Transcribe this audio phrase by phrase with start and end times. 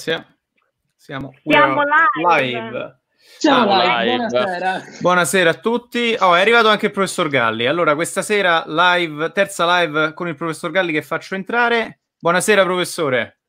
[0.00, 2.60] Siamo, Siamo live.
[2.60, 3.00] live.
[3.38, 4.26] Siamo Ah, live, live.
[4.28, 4.82] buonasera.
[5.00, 6.16] Buonasera a tutti.
[6.18, 7.66] Oh, è arrivato anche il professor Galli.
[7.66, 12.00] Allora, questa sera live, terza live con il professor Galli che faccio entrare.
[12.18, 13.40] Buonasera, professore.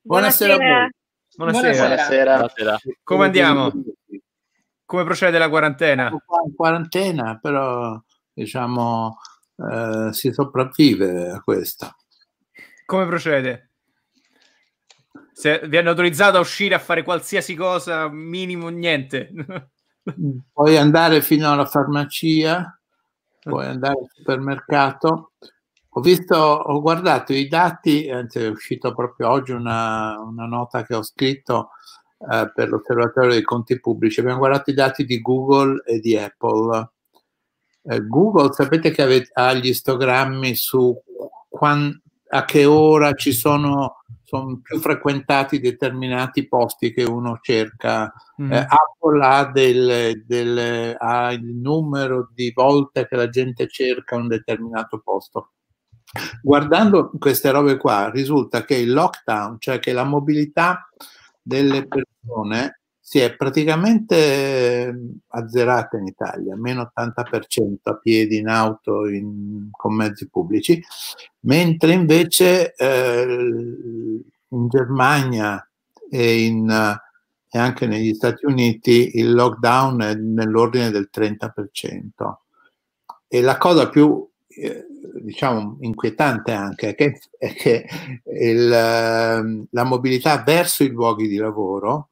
[0.00, 0.90] Buonasera a voi.
[1.36, 1.72] Buonasera.
[1.86, 2.34] Buonasera.
[2.36, 2.78] Buonasera.
[3.04, 3.70] Come andiamo?
[4.84, 6.04] Come procede la quarantena?
[6.04, 8.02] Siamo qua in quarantena, però
[8.32, 9.18] diciamo
[9.56, 11.94] eh, si sopravvive a questa.
[12.86, 13.67] Come procede?
[15.38, 19.30] Se vi hanno autorizzato a uscire a fare qualsiasi cosa, minimo niente.
[20.52, 22.76] Puoi andare fino alla farmacia,
[23.44, 25.34] puoi andare al supermercato.
[25.90, 30.96] Ho visto, ho guardato i dati, anzi è uscito proprio oggi una, una nota che
[30.96, 31.70] ho scritto
[32.18, 34.18] eh, per l'osservatorio dei conti pubblici.
[34.18, 36.90] Abbiamo guardato i dati di Google e di Apple.
[37.82, 41.00] Eh, Google, sapete che ave- ha gli istogrammi su
[41.48, 41.96] quan-
[42.30, 48.12] a che ora ci sono, sono più frequentati determinati posti che uno cerca.
[48.42, 48.52] Mm.
[48.52, 54.28] Eh, Apple ha, del, del- ha il numero di volte che la gente cerca un
[54.28, 55.52] determinato posto.
[56.42, 60.90] Guardando queste robe qua, risulta che il lockdown, cioè che la mobilità
[61.40, 62.77] delle persone
[63.08, 64.16] si è praticamente
[64.86, 64.94] eh,
[65.28, 70.78] azzerata in Italia, meno 80% a piedi, in auto, in, con mezzi pubblici,
[71.40, 75.66] mentre invece eh, in Germania
[76.10, 76.68] e, in,
[77.48, 82.10] e anche negli Stati Uniti il lockdown è nell'ordine del 30%.
[83.26, 84.86] E la cosa più eh,
[85.22, 87.88] diciamo inquietante anche è che, è che
[88.38, 92.10] il, ehm, la mobilità verso i luoghi di lavoro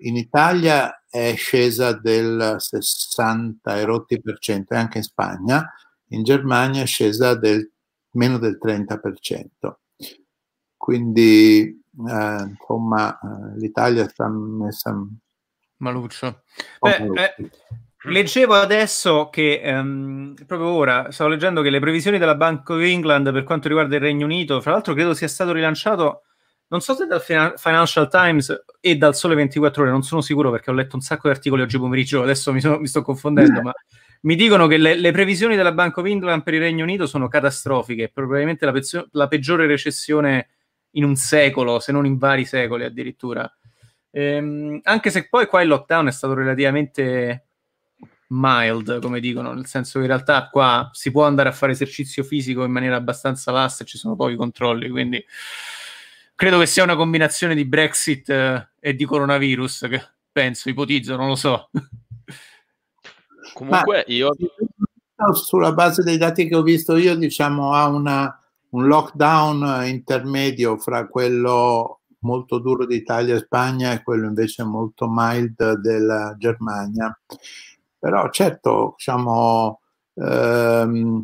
[0.00, 5.72] in Italia è scesa del 60 e rotti per cento e anche in Spagna,
[6.08, 7.70] in Germania è scesa del
[8.12, 8.98] meno del 30%.
[10.76, 14.92] Quindi eh, insomma eh, l'Italia sta messa
[15.80, 16.42] Maluccio.
[16.78, 17.20] Beh, maluccio.
[17.22, 17.50] eh,
[18.04, 23.32] leggevo adesso che ehm, proprio ora stavo leggendo che le previsioni della Bank of England
[23.32, 26.24] per quanto riguarda il Regno Unito, fra l'altro credo sia stato rilanciato,
[26.70, 30.50] non so se dal Fina- Financial Times e dal Sole 24 Ore, non sono sicuro
[30.50, 33.60] perché ho letto un sacco di articoli oggi pomeriggio, adesso mi, sono- mi sto confondendo,
[33.62, 33.72] ma
[34.22, 37.26] mi dicono che le, le previsioni della Bank of England per il Regno Unito sono
[37.26, 40.48] catastrofiche, probabilmente la, pezio- la peggiore recessione
[40.92, 43.52] in un secolo, se non in vari secoli addirittura.
[44.12, 47.46] Ehm, anche se poi qua il lockdown è stato relativamente
[48.28, 52.22] mild, come dicono, nel senso che in realtà qua si può andare a fare esercizio
[52.22, 55.24] fisico in maniera abbastanza lassa e ci sono pochi controlli, quindi
[56.40, 60.02] credo che sia una combinazione di Brexit eh, e di coronavirus, che
[60.32, 61.68] penso, ipotizzo, non lo so.
[63.52, 64.34] Comunque io
[65.16, 68.40] No, sulla base dei dati che ho visto io, diciamo, ha una,
[68.70, 75.74] un lockdown intermedio fra quello molto duro d'Italia e Spagna e quello invece molto mild
[75.74, 77.14] della Germania.
[77.98, 79.80] Però certo, diciamo,
[80.14, 81.22] ehm,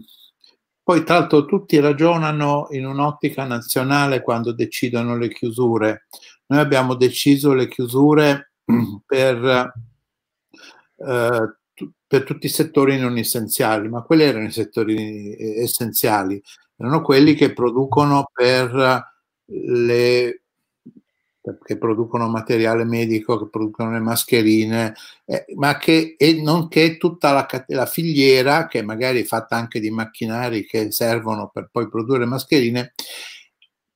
[0.86, 6.06] poi tra l'altro tutti ragionano in un'ottica nazionale quando decidono le chiusure.
[6.46, 8.52] Noi abbiamo deciso le chiusure
[9.04, 9.72] per
[10.96, 11.56] eh,
[12.06, 16.40] per tutti i settori non essenziali, ma quelli erano i settori eh, essenziali,
[16.76, 19.02] erano quelli che producono per
[19.46, 20.42] le
[21.64, 27.46] che producono materiale medico, che producono le mascherine, eh, ma che e nonché tutta la,
[27.68, 32.92] la filiera, che magari è fatta anche di macchinari che servono per poi produrre mascherine,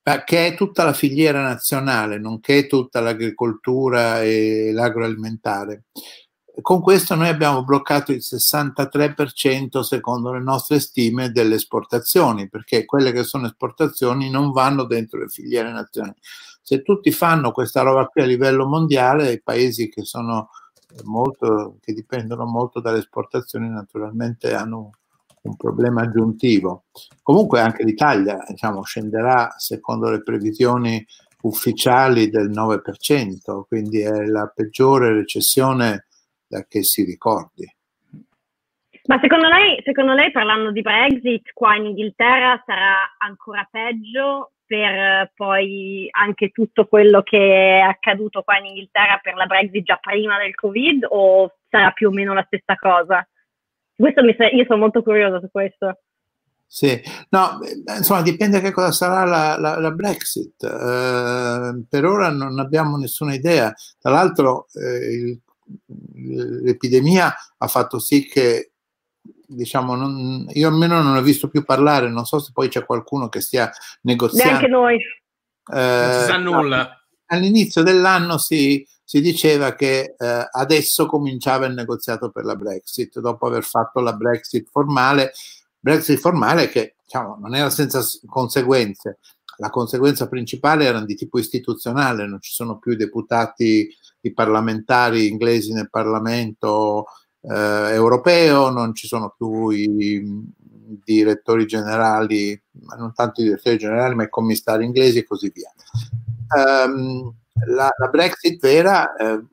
[0.03, 5.85] ma che è tutta la filiera nazionale, nonché tutta l'agricoltura e l'agroalimentare.
[6.63, 13.13] Con questo noi abbiamo bloccato il 63% secondo le nostre stime delle esportazioni, perché quelle
[13.13, 16.17] che sono esportazioni non vanno dentro le filiere nazionali.
[16.71, 20.51] Se tutti fanno questa roba qui a livello mondiale, i paesi che sono
[21.03, 24.93] molto, che dipendono molto dalle esportazioni naturalmente hanno
[25.43, 26.85] un problema aggiuntivo.
[27.25, 31.05] Comunque anche l'Italia diciamo, scenderà secondo le previsioni
[31.43, 36.07] ufficiali del 9%, quindi è la peggiore recessione
[36.47, 37.69] da che si ricordi.
[39.07, 44.93] Ma secondo lei, secondo lei, parlando di Brexit, qua in Inghilterra sarà ancora peggio per
[44.95, 49.97] eh, poi anche tutto quello che è accaduto qua in Inghilterra per la Brexit già
[49.97, 53.29] prima del Covid o sarà più o meno la stessa cosa?
[53.97, 56.03] Questo mi sa- io sono molto curiosa su questo.
[56.65, 60.63] Sì, no, eh, insomma, dipende che cosa sarà la, la- la Brexit.
[60.63, 63.75] Eh, per ora non abbiamo nessuna idea.
[63.99, 65.41] Tra l'altro, eh, il-
[66.63, 68.71] l'epidemia ha fatto sì che,
[69.51, 73.29] diciamo, non- io almeno non ho visto più parlare, non so se poi c'è qualcuno
[73.29, 73.71] che stia
[74.03, 74.51] negoziando.
[74.53, 74.95] Neanche noi.
[74.97, 77.05] Eh, Non si sa nulla.
[77.27, 83.47] all'inizio dell'anno si, si diceva che eh, adesso cominciava il negoziato per la Brexit, dopo
[83.47, 85.33] aver fatto la Brexit formale,
[85.79, 89.19] Brexit formale che diciamo, non era senza conseguenze.
[89.59, 95.27] La conseguenza principale era di tipo istituzionale, non ci sono più i deputati, i parlamentari
[95.29, 97.05] inglesi nel Parlamento
[97.43, 100.59] eh, europeo, non ci sono più i
[101.05, 105.73] direttori generali, ma non tanto i direttori generali, ma i commissari inglesi e così via.
[106.55, 107.33] Um,
[107.67, 109.45] la, la, Brexit vera eh,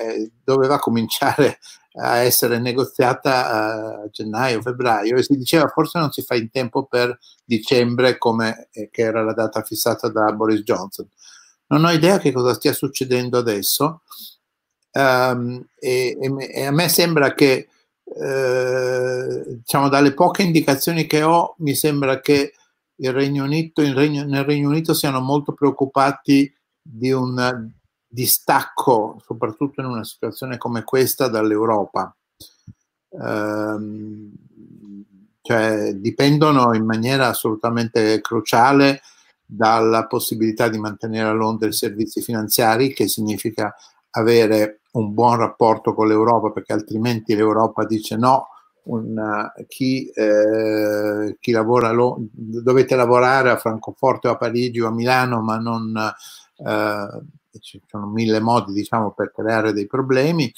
[0.00, 1.58] eh, doveva cominciare
[2.00, 6.86] a essere negoziata a gennaio, febbraio e si diceva forse non si fa in tempo
[6.86, 11.08] per dicembre come eh, che era la data fissata da Boris Johnson.
[11.66, 14.02] Non ho idea che cosa stia succedendo adesso
[14.92, 16.16] um, e,
[16.52, 17.68] e, a me sembra che
[18.04, 22.54] eh, diciamo dalle poche indicazioni che ho mi sembra che
[22.96, 26.52] il Regno Unito, Regno, nel Regno Unito siano molto preoccupati
[26.82, 27.70] di un
[28.06, 32.14] distacco, soprattutto in una situazione come questa, dall'Europa.
[33.08, 33.76] Eh,
[35.42, 39.00] cioè, dipendono in maniera assolutamente cruciale
[39.44, 43.74] dalla possibilità di mantenere a Londra i servizi finanziari, che significa
[44.10, 48.48] avere un buon rapporto con l'Europa, perché altrimenti l'Europa dice no,
[48.84, 54.92] un, chi, eh, chi, lavora, lo, dovete lavorare a Francoforte o a Parigi o a
[54.92, 57.22] Milano, ma non eh,
[57.60, 60.52] ci sono mille modi diciamo, per creare dei problemi,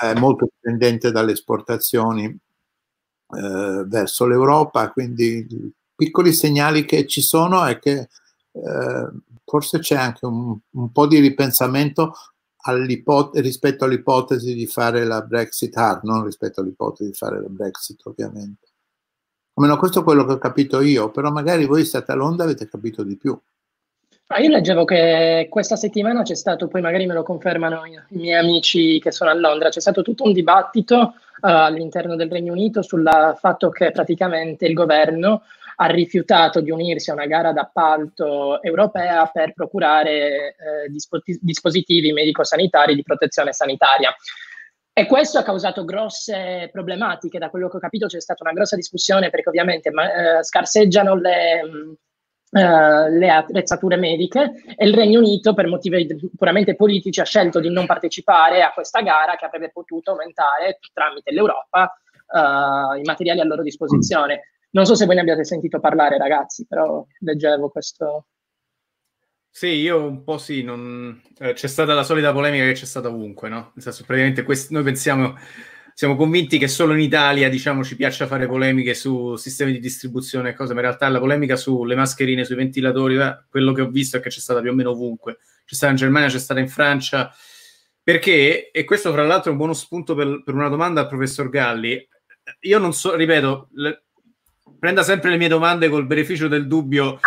[0.00, 5.46] è molto dipendente dalle esportazioni eh, verso l'Europa, quindi
[5.94, 8.08] piccoli segnali che ci sono è che
[8.52, 9.10] eh,
[9.44, 12.14] forse c'è anche un, un po' di ripensamento
[12.72, 18.68] rispetto all'ipotesi di fare la Brexit hard, non rispetto all'ipotesi di fare la Brexit ovviamente.
[19.54, 22.68] Almeno questo è quello che ho capito io, però magari voi state a Londra avete
[22.68, 23.38] capito di più.
[24.28, 28.16] Ah, io leggevo che questa settimana c'è stato, poi magari me lo confermano i, i
[28.16, 32.52] miei amici che sono a Londra, c'è stato tutto un dibattito uh, all'interno del Regno
[32.52, 33.08] Unito sul
[33.38, 35.42] fatto che praticamente il governo
[35.76, 42.94] ha rifiutato di unirsi a una gara d'appalto europea per procurare eh, disposi- dispositivi medico-sanitari
[42.94, 44.14] di protezione sanitaria.
[44.98, 48.76] E questo ha causato grosse problematiche, da quello che ho capito c'è stata una grossa
[48.76, 51.60] discussione perché ovviamente ma, eh, scarseggiano le,
[52.48, 56.06] Uh, le attrezzature mediche e il Regno Unito per motivi
[56.36, 61.32] puramente politici ha scelto di non partecipare a questa gara che avrebbe potuto aumentare tramite
[61.32, 61.92] l'Europa
[62.28, 64.55] uh, i materiali a loro disposizione.
[64.76, 68.26] Non so se voi ne abbiate sentito parlare ragazzi, però leggevo questo.
[69.48, 71.18] Sì, io un po' sì, non...
[71.38, 73.72] eh, c'è stata la solita polemica che c'è stata ovunque, no?
[73.74, 74.70] Nel senso, praticamente quest...
[74.70, 75.34] noi pensiamo
[75.94, 80.50] siamo convinti che solo in Italia diciamo, ci piaccia fare polemiche su sistemi di distribuzione
[80.50, 83.16] e cose, ma in realtà la polemica sulle mascherine, sui ventilatori,
[83.48, 85.38] quello che ho visto è che c'è stata più o meno ovunque.
[85.64, 87.34] C'è stata in Germania, c'è stata in Francia.
[88.02, 91.48] Perché, e questo fra l'altro è un buono spunto per, per una domanda al professor
[91.48, 92.06] Galli,
[92.60, 93.70] io non so, ripeto,
[94.78, 97.18] prenda sempre le mie domande col beneficio del dubbio,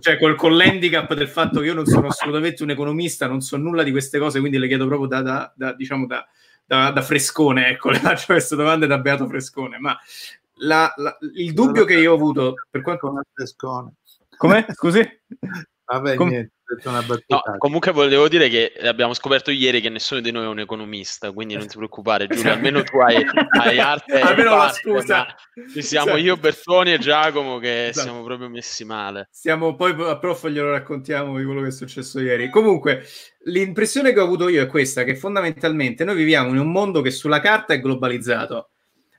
[0.00, 3.56] cioè col, con l'handicap del fatto che io non sono assolutamente un economista, non so
[3.56, 6.26] nulla di queste cose, quindi le chiedo proprio da, da, da diciamo, da,
[6.66, 9.96] da, frescone, ecco, le faccio queste domande da beato frescone, ma
[10.60, 13.12] la, la, il dubbio che io ho avuto per quanto...
[13.32, 13.92] Frescone.
[14.36, 14.66] Come?
[14.74, 15.02] Scusi?
[15.84, 16.55] Vabbè, Com- niente.
[17.28, 21.30] No, comunque volevo dire che abbiamo scoperto ieri che nessuno di noi è un economista,
[21.30, 22.52] quindi non ti preoccupare, Giulio.
[22.52, 23.24] Almeno tu hai,
[23.60, 24.18] hai arte.
[24.18, 25.26] almeno la scusa.
[25.72, 26.22] Ci siamo esatto.
[26.22, 28.08] io, Bertoni e Giacomo che esatto.
[28.08, 29.28] siamo proprio messi male.
[29.30, 32.50] Stiamo poi a prof glielo raccontiamo di quello che è successo ieri.
[32.50, 33.04] Comunque,
[33.44, 37.12] l'impressione che ho avuto io è questa: che fondamentalmente noi viviamo in un mondo che
[37.12, 38.70] sulla carta è globalizzato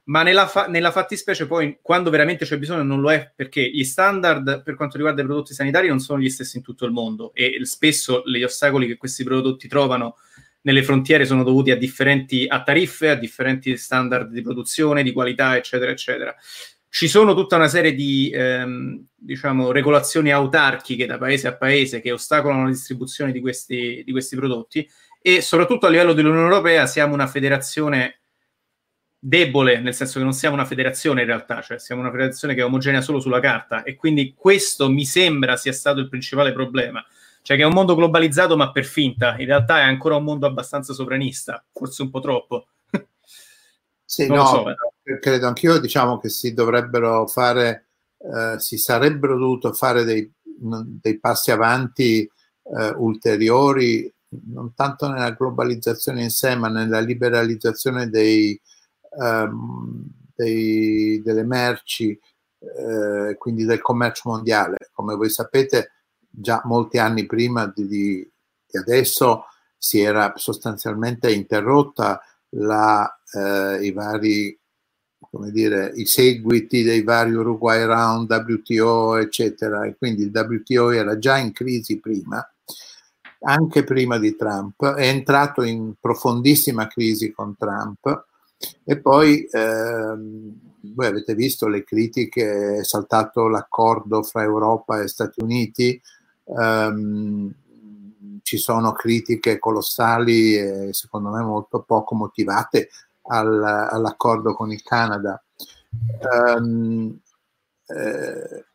[0.08, 3.84] ma nella, fa- nella, fattispecie poi quando veramente c'è bisogno non lo è perché gli
[3.84, 7.34] standard per quanto riguarda i prodotti sanitari non sono gli stessi in tutto il mondo
[7.34, 10.18] e spesso gli ostacoli che questi prodotti trovano
[10.62, 15.56] nelle frontiere sono dovuti a differenti a tariffe, a differenti standard di produzione, di qualità,
[15.56, 16.36] eccetera, eccetera.
[16.90, 22.12] Ci sono tutta una serie di ehm, diciamo, regolazioni autarchiche da paese a paese che
[22.12, 24.88] ostacolano la distribuzione di questi, di questi prodotti
[25.22, 28.22] e soprattutto a livello dell'Unione Europea siamo una federazione
[29.28, 32.62] debole, nel senso che non siamo una federazione in realtà, cioè siamo una federazione che
[32.62, 37.06] è omogenea solo sulla carta e quindi questo mi sembra sia stato il principale problema,
[37.42, 40.48] cioè che è un mondo globalizzato ma per finta, in realtà è ancora un mondo
[40.48, 42.68] abbastanza sovranista, forse un po' troppo.
[44.10, 45.20] Sì, non no, so, eh.
[45.20, 47.88] credo anch'io diciamo che si dovrebbero fare,
[48.20, 54.10] eh, si sarebbero dovuto fare dei, dei passi avanti eh, ulteriori,
[54.46, 58.58] non tanto nella globalizzazione in sé, ma nella liberalizzazione dei,
[59.20, 62.20] ehm, dei, delle merci,
[62.60, 64.90] eh, quindi del commercio mondiale.
[64.94, 65.92] Come voi sapete,
[66.30, 68.32] già molti anni prima di, di,
[68.78, 69.46] adesso
[69.78, 74.58] si era sostanzialmente interrotta la, eh, i vari
[75.30, 81.18] come dire, i seguiti dei vari Uruguay Round, WTO, eccetera, e quindi il WTO era
[81.18, 82.44] già in crisi prima,
[83.42, 88.26] anche prima di Trump, è entrato in profondissima crisi con Trump
[88.84, 90.60] e poi ehm,
[90.94, 96.02] voi avete visto le critiche, è saltato l'accordo fra Europa e Stati Uniti,
[96.46, 97.54] ehm,
[98.42, 102.90] ci sono critiche colossali e secondo me molto poco motivate
[103.24, 105.42] al, all'accordo con il Canada.
[106.58, 107.20] Um,
[107.88, 108.66] eh,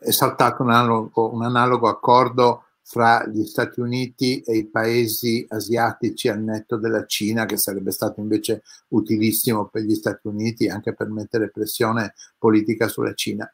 [0.00, 6.28] è saltato un analogo, un analogo, accordo fra gli Stati Uniti e i paesi asiatici
[6.28, 11.08] al netto della Cina, che sarebbe stato invece utilissimo per gli Stati Uniti anche per
[11.08, 13.50] mettere pressione politica sulla Cina.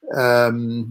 [0.00, 0.90] Um,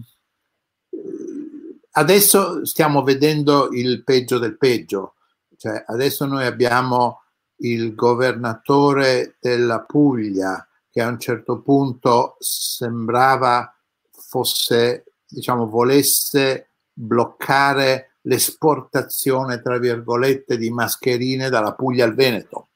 [1.91, 5.15] adesso stiamo vedendo il peggio del peggio,
[5.57, 7.23] cioè adesso noi abbiamo
[7.57, 13.75] il governatore della Puglia che a un certo punto sembrava
[14.11, 22.69] fosse, diciamo, volesse bloccare l'esportazione, tra virgolette, di mascherine dalla Puglia al Veneto.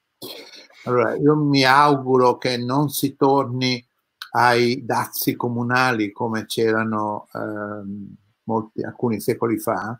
[0.84, 3.84] Allora, io mi auguro che non si torni
[4.32, 9.98] ai dazi comunali come c'erano eh, molti, alcuni secoli fa,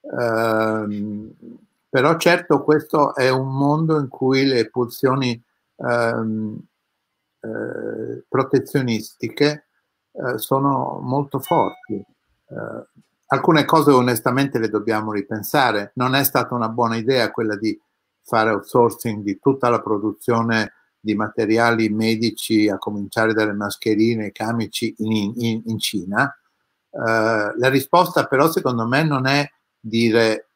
[0.00, 1.34] eh,
[1.88, 5.42] però certo questo è un mondo in cui le pulsioni
[5.76, 6.58] ehm,
[7.40, 9.66] eh, protezionistiche
[10.12, 11.94] eh, sono molto forti.
[11.94, 12.86] Eh,
[13.28, 15.92] alcune cose onestamente le dobbiamo ripensare.
[15.94, 17.78] Non è stata una buona idea quella di
[18.22, 24.94] fare outsourcing di tutta la produzione di materiali medici, a cominciare dalle mascherine, i camici
[24.98, 26.36] in, in, in Cina.
[26.90, 30.48] Uh, la risposta però secondo me non è dire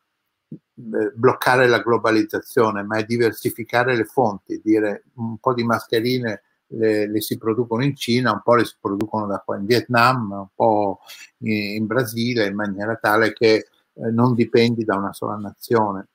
[0.49, 7.09] eh, bloccare la globalizzazione, ma è diversificare le fonti, dire un po' di mascherine le,
[7.09, 10.49] le, si producono in Cina, un po' le si producono da qua in Vietnam, un
[10.55, 11.01] po'
[11.39, 13.65] in, in Brasile, in maniera tale che eh,
[14.11, 16.09] non dipendi da una sola nazione.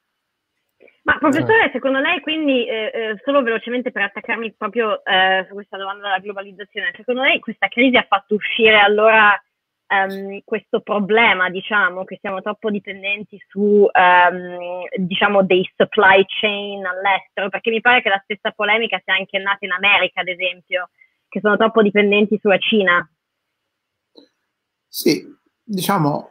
[1.04, 5.78] Ma professore, secondo lei quindi, eh, eh, solo velocemente per attaccarmi proprio eh, su questa
[5.78, 9.42] domanda della globalizzazione, secondo lei questa crisi ha fatto uscire allora
[9.88, 17.50] um, questo problema, diciamo, che siamo troppo dipendenti su, um, diciamo, dei supply chain all'estero,
[17.50, 20.90] perché mi pare che la stessa polemica sia anche nata in America, ad esempio,
[21.28, 23.10] che sono troppo dipendenti sulla Cina.
[24.88, 25.26] Sì,
[25.64, 26.30] diciamo,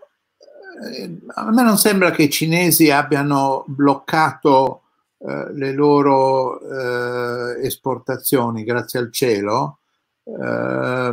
[0.93, 4.83] eh, a me non sembra che i cinesi abbiano bloccato
[5.19, 9.79] eh, le loro eh, esportazioni, grazie al cielo.
[10.25, 11.13] Eh,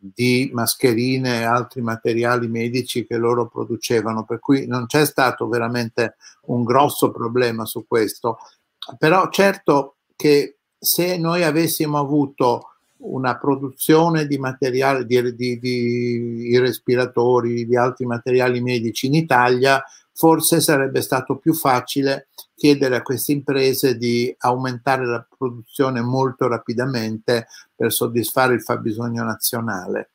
[0.00, 6.16] di mascherine e altri materiali medici che loro producevano, per cui non c'è stato veramente
[6.46, 8.38] un grosso problema su questo.
[8.98, 12.70] Però certo che se noi avessimo avuto
[13.02, 20.60] una produzione di materiali, di, di, di respiratori, di altri materiali medici in Italia, forse
[20.60, 27.92] sarebbe stato più facile chiedere a queste imprese di aumentare la produzione molto rapidamente per
[27.92, 30.10] soddisfare il fabbisogno nazionale.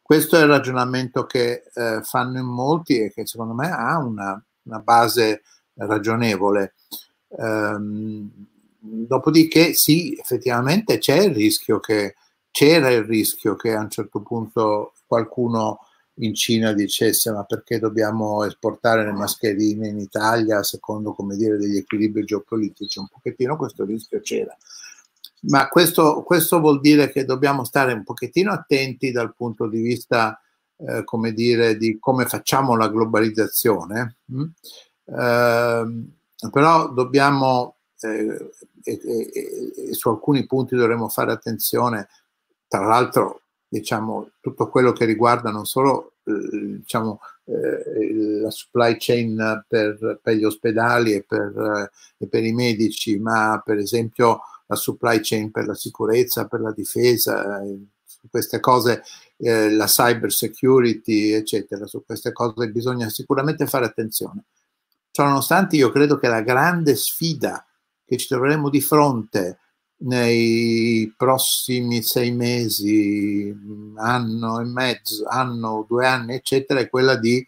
[0.00, 4.42] Questo è il ragionamento che eh, fanno in molti e che secondo me ha una,
[4.62, 5.42] una base
[5.74, 6.74] ragionevole.
[7.38, 8.30] Ehm,
[8.78, 12.16] dopodiché sì, effettivamente c'è il rischio che
[12.50, 15.80] c'era il rischio che a un certo punto qualcuno
[16.16, 21.76] in Cina dicesse ma perché dobbiamo esportare le mascherine in Italia secondo come dire degli
[21.76, 24.56] equilibri geopolitici un pochettino questo rischio c'era
[25.44, 30.38] ma questo, questo vuol dire che dobbiamo stare un pochettino attenti dal punto di vista
[30.76, 34.44] eh, come dire di come facciamo la globalizzazione hm?
[35.06, 36.04] eh,
[36.50, 38.50] però dobbiamo eh,
[39.92, 42.08] su alcuni punti dovremo fare attenzione
[42.68, 43.41] tra l'altro
[43.72, 50.34] diciamo, tutto quello che riguarda non solo eh, diciamo, eh, la supply chain per, per
[50.34, 55.50] gli ospedali e per, eh, e per, i medici, ma per esempio la supply chain
[55.50, 59.02] per la sicurezza, per la difesa, eh, su queste cose,
[59.38, 64.44] eh, la cyber security, eccetera, su queste cose bisogna sicuramente fare attenzione.
[65.10, 67.66] Ciononostante io credo che la grande sfida
[68.04, 69.58] che ci troveremo di fronte
[70.04, 73.54] nei prossimi sei mesi,
[73.96, 77.44] anno e mezzo, anno, due anni, eccetera, è quella di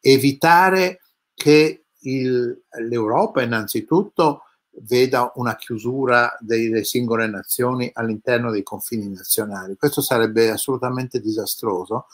[0.00, 1.00] evitare
[1.34, 4.42] che il, l'Europa innanzitutto
[4.82, 9.76] veda una chiusura delle singole nazioni all'interno dei confini nazionali.
[9.76, 12.06] Questo sarebbe assolutamente disastroso,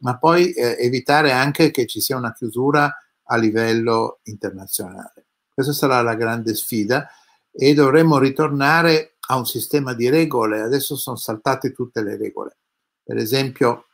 [0.00, 5.26] ma poi eh, evitare anche che ci sia una chiusura a livello internazionale.
[5.52, 7.08] Questa sarà la grande sfida
[7.50, 10.60] e dovremmo ritornare a un sistema di regole.
[10.60, 12.56] Adesso sono saltate tutte le regole.
[13.02, 13.86] Per esempio,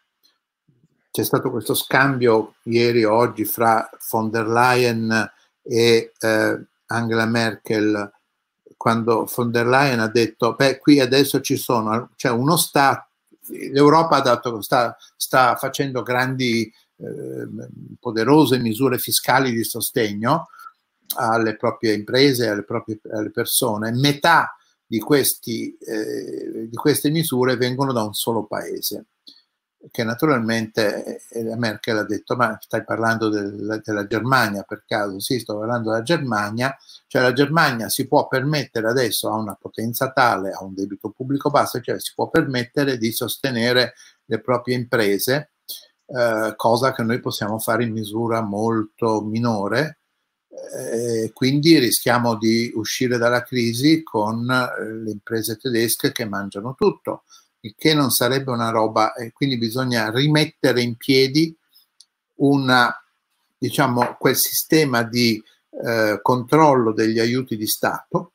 [1.10, 5.30] c'è stato questo scambio ieri o oggi fra von der Leyen
[5.62, 8.12] e eh, Angela Merkel
[8.76, 13.08] quando von der Leyen ha detto beh qui adesso ci sono c'è uno stato
[13.72, 17.48] l'Europa ha dato, sta, sta facendo grandi eh,
[17.98, 20.48] poderose misure fiscali di sostegno
[21.14, 27.92] alle proprie imprese, alle proprie alle persone, metà di, questi, eh, di queste misure vengono
[27.92, 29.06] da un solo paese
[29.90, 35.20] che naturalmente eh, Merkel ha detto ma stai parlando del, della Germania per caso?
[35.20, 36.76] Sì, sto parlando della Germania,
[37.06, 41.50] cioè la Germania si può permettere adesso, ha una potenza tale, ha un debito pubblico
[41.50, 45.52] basso, cioè si può permettere di sostenere le proprie imprese,
[46.06, 50.00] eh, cosa che noi possiamo fare in misura molto minore,
[50.74, 57.24] eh, quindi rischiamo di uscire dalla crisi con eh, le imprese tedesche che mangiano tutto,
[57.60, 61.56] il che non sarebbe una roba, e quindi bisogna rimettere in piedi
[62.36, 62.94] una,
[63.56, 65.42] diciamo, quel sistema di
[65.84, 68.32] eh, controllo degli aiuti di Stato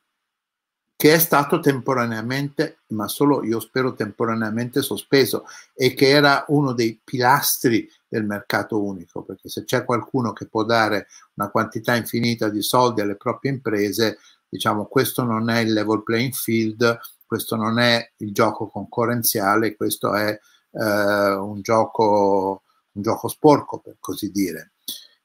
[1.02, 7.00] che è stato temporaneamente, ma solo io spero temporaneamente sospeso e che era uno dei
[7.02, 12.62] pilastri del mercato unico, perché se c'è qualcuno che può dare una quantità infinita di
[12.62, 14.18] soldi alle proprie imprese,
[14.48, 20.14] diciamo questo non è il level playing field, questo non è il gioco concorrenziale, questo
[20.14, 20.30] è
[20.70, 24.74] eh, un, gioco, un gioco sporco, per così dire.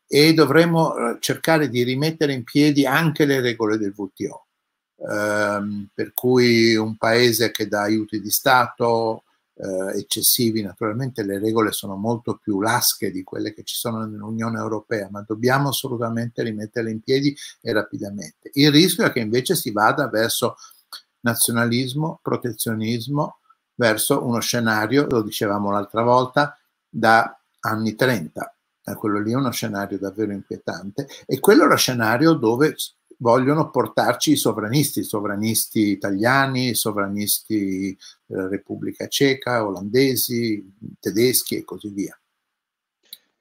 [0.07, 4.47] E dovremmo eh, cercare di rimettere in piedi anche le regole del WTO
[4.98, 9.24] ehm, per cui un paese che dà aiuti di Stato
[9.56, 14.60] eh, eccessivi, naturalmente le regole sono molto più lasche di quelle che ci sono nell'Unione
[14.60, 18.51] Europea, ma dobbiamo assolutamente rimetterle in piedi e rapidamente.
[18.54, 20.58] Il rischio è che invece si vada verso
[21.22, 23.39] nazionalismo, protezionismo,
[23.76, 26.58] verso uno scenario, lo dicevamo l'altra volta,
[26.89, 28.57] da anni 30.
[28.95, 32.76] Quello lì è uno scenario davvero inquietante e quello è lo scenario dove
[33.17, 40.63] vogliono portarci i sovranisti, i sovranisti italiani, i sovranisti della Repubblica Ceca, olandesi,
[41.00, 42.17] tedeschi e così via.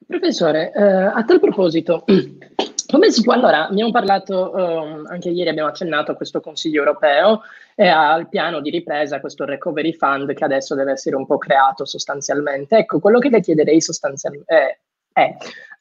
[0.06, 2.04] Professore, eh, a tal proposito,
[2.86, 7.42] come si può allora, abbiamo parlato, eh, anche ieri abbiamo accennato a questo Consiglio europeo
[7.74, 11.84] e al piano di ripresa, questo recovery fund che adesso deve essere un po' creato
[11.84, 12.76] sostanzialmente.
[12.76, 14.78] Ecco, quello che le chiederei sostanzialmente è,
[15.16, 15.34] è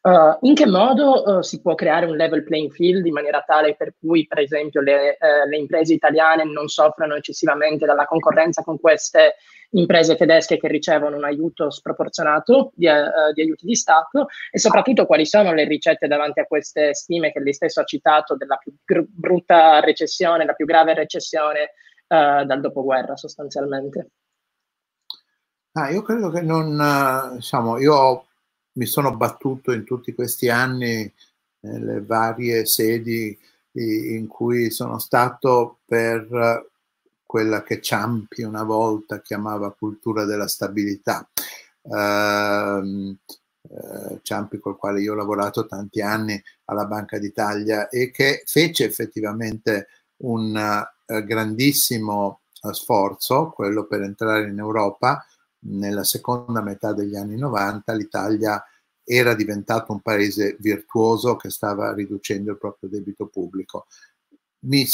[0.06, 3.76] Uh, in che modo uh, si può creare un level playing field in maniera tale
[3.76, 8.80] per cui, per esempio, le, uh, le, imprese italiane non soffrano eccessivamente dalla concorrenza con
[8.80, 9.38] queste
[9.72, 12.88] imprese tedesche che ricevono un aiuto sproporzionato di,
[13.34, 17.40] di aiuti di Stato e soprattutto quali sono le ricette davanti a queste stime che
[17.40, 21.72] lei stesso ha citato della più gr- brutta recessione, la più grave recessione
[22.08, 24.10] dal dopoguerra sostanzialmente?
[25.72, 28.26] Ah, io credo che non, diciamo, io ho
[28.76, 31.12] mi sono battuto in tutti questi anni
[31.62, 33.38] nelle varie sedi
[33.72, 36.72] in cui sono stato per
[37.26, 41.28] quella che Ciampi una volta chiamava cultura della stabilità.
[41.82, 43.18] Uh,
[44.22, 49.88] Ciampi col quale io ho lavorato tanti anni alla Banca d'Italia e che fece effettivamente
[50.18, 55.26] un uh, grandissimo uh, sforzo, quello per entrare in Europa,
[55.68, 58.64] nella seconda metà degli anni 90 l'Italia
[59.04, 63.86] era diventato un paese virtuoso che stava riducendo il proprio debito pubblico.
[64.62, 64.86] Mi,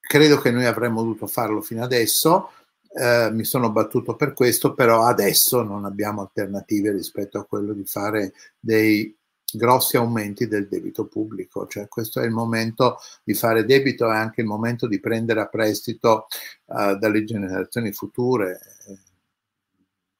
[0.00, 2.50] credo che noi avremmo dovuto farlo fino adesso,
[2.92, 7.84] eh, mi sono battuto per questo, però adesso non abbiamo alternative rispetto a quello di
[7.84, 9.14] fare dei
[9.52, 14.42] grossi aumenti del debito pubblico, cioè questo è il momento di fare debito, è anche
[14.42, 16.26] il momento di prendere a prestito
[16.66, 18.58] uh, dalle generazioni future,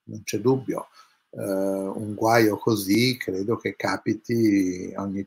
[0.07, 0.89] non c'è dubbio.
[1.31, 5.27] Uh, un guaio così credo che capiti ogni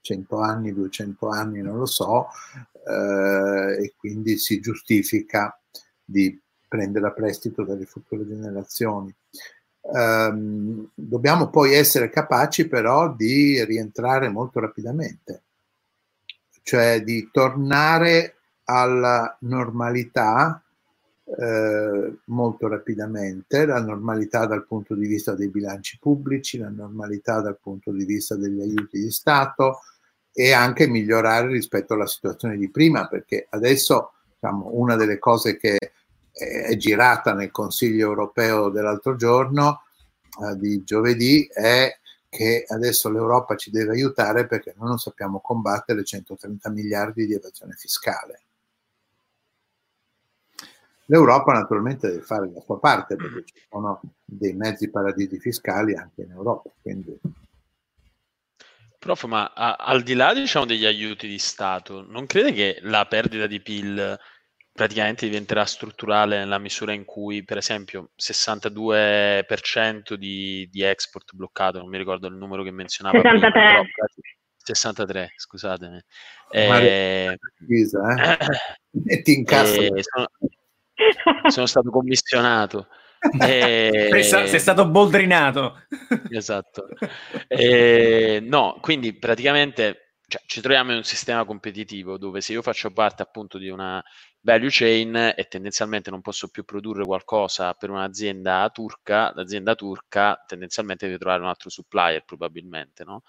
[0.00, 2.28] 100 anni, 200 anni, non lo so,
[2.72, 5.58] uh, e quindi si giustifica
[6.04, 6.38] di
[6.68, 9.14] prendere a prestito dalle future generazioni.
[9.80, 15.42] Um, dobbiamo poi essere capaci però di rientrare molto rapidamente,
[16.62, 20.63] cioè di tornare alla normalità
[21.36, 27.58] eh, molto rapidamente, la normalità dal punto di vista dei bilanci pubblici, la normalità dal
[27.60, 29.80] punto di vista degli aiuti di Stato
[30.32, 35.76] e anche migliorare rispetto alla situazione di prima, perché adesso diciamo, una delle cose che
[36.34, 39.82] è girata nel Consiglio europeo dell'altro giorno,
[40.42, 41.96] eh, di giovedì, è
[42.28, 47.74] che adesso l'Europa ci deve aiutare perché noi non sappiamo combattere 130 miliardi di evasione
[47.78, 48.43] fiscale.
[51.06, 56.22] L'Europa naturalmente deve fare la sua parte perché ci sono dei mezzi paradisi fiscali anche
[56.22, 56.70] in Europa.
[56.80, 57.18] Quindi...
[58.98, 63.04] Prof, ma a, al di là diciamo, degli aiuti di Stato, non crede che la
[63.04, 64.18] perdita di PIL
[64.72, 71.88] praticamente diventerà strutturale nella misura in cui, per esempio, 62% di, di export bloccato, non
[71.88, 73.50] mi ricordo il numero che menzionava 63.
[73.50, 73.86] Prima,
[74.56, 76.00] 63, scusatemi.
[76.50, 78.38] Eh, Scusa, eh?
[79.22, 79.80] ti incazzo.
[79.80, 80.26] Eh, sono,
[81.48, 82.88] sono stato commissionato.
[83.40, 84.22] E...
[84.22, 85.86] Sei, stato boldrinato.
[86.28, 86.88] esatto.
[87.48, 92.90] E, no, quindi praticamente cioè, ci troviamo in un sistema competitivo dove se io faccio
[92.90, 94.02] parte appunto di una
[94.44, 101.06] value chain e tendenzialmente non posso più produrre qualcosa per un'azienda turca, l'azienda turca tendenzialmente
[101.06, 103.22] deve trovare un altro supplier probabilmente, no?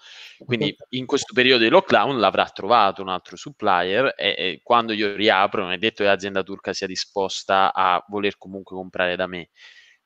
[0.44, 5.16] Quindi in questo periodo di lockdown l'avrà trovato un altro supplier e, e quando io
[5.16, 9.48] riapro non è detto che l'azienda turca sia disposta a voler comunque comprare da me.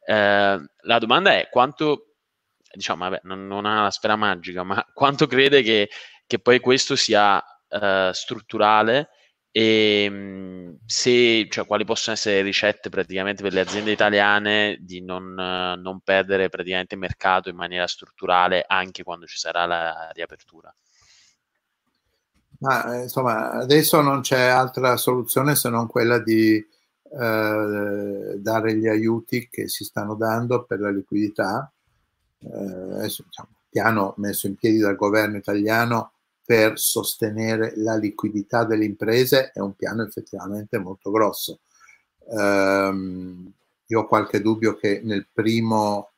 [0.05, 2.15] Eh, la domanda è quanto,
[2.73, 5.91] diciamo, vabbè, non, non, ha la sfera magica, ma quanto crede che,
[6.25, 9.11] che poi questo sia eh, strutturale
[9.53, 15.01] e ehm, se, cioè, quali possono essere le ricette praticamente per le aziende italiane di
[15.01, 20.73] non, non perdere praticamente mercato in maniera strutturale anche quando ci sarà la riapertura?
[22.61, 29.49] Ma insomma, adesso non c'è altra soluzione se non quella di eh, dare gli aiuti
[29.51, 31.73] che si stanno dando per la liquidità.
[32.39, 36.13] Eh, adesso, diciamo, piano messo in piedi dal governo italiano
[36.51, 41.61] per sostenere la liquidità delle imprese è un piano effettivamente molto grosso.
[42.25, 43.49] Um,
[43.87, 46.11] io ho qualche dubbio che nel primo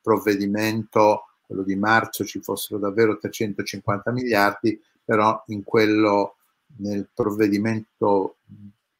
[0.00, 6.36] provvedimento, quello di marzo, ci fossero davvero 350 miliardi, però in quello,
[6.76, 8.36] nel provvedimento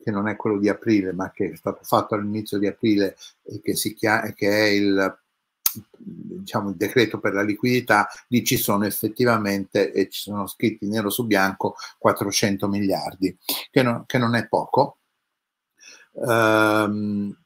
[0.02, 3.60] che non è quello di aprile, ma che è stato fatto all'inizio di aprile e
[3.60, 5.18] che, chiama, che è il
[6.08, 11.10] diciamo, il decreto per la liquidità, lì ci sono effettivamente, e ci sono scritti nero
[11.10, 13.36] su bianco, 400 miliardi,
[13.70, 14.98] che non, che non è poco.
[16.12, 17.36] Um,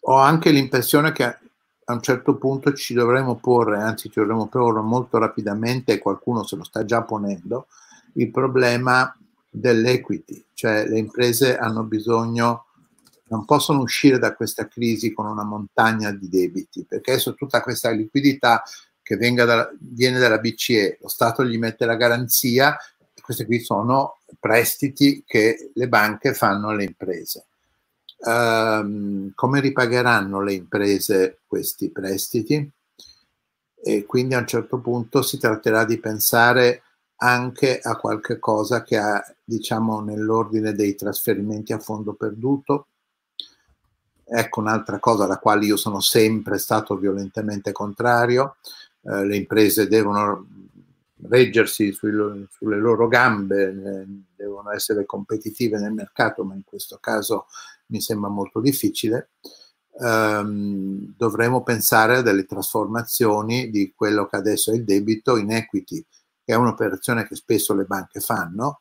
[0.00, 4.80] ho anche l'impressione che a un certo punto ci dovremmo porre, anzi ci dovremmo porre
[4.80, 7.66] molto rapidamente, qualcuno se lo sta già ponendo,
[8.14, 9.14] il problema
[9.50, 12.66] dell'equity, cioè le imprese hanno bisogno
[13.30, 17.90] non possono uscire da questa crisi con una montagna di debiti, perché adesso tutta questa
[17.90, 18.62] liquidità
[19.02, 22.76] che da, viene dalla BCE, lo Stato gli mette la garanzia,
[23.22, 27.46] questi qui sono prestiti che le banche fanno alle imprese.
[28.18, 32.70] Um, come ripagheranno le imprese questi prestiti?
[33.80, 36.82] E quindi a un certo punto si tratterà di pensare
[37.16, 42.88] anche a qualche cosa che ha, diciamo, nell'ordine dei trasferimenti a fondo perduto,
[44.30, 48.56] Ecco un'altra cosa alla quale io sono sempre stato violentemente contrario.
[49.02, 50.46] Eh, le imprese devono
[51.22, 52.12] reggersi sui,
[52.50, 57.46] sulle loro gambe, devono essere competitive nel mercato, ma in questo caso
[57.86, 59.30] mi sembra molto difficile.
[60.00, 66.04] Um, dovremo pensare a delle trasformazioni di quello che adesso è il debito in equity,
[66.44, 68.80] che è un'operazione che spesso le banche fanno,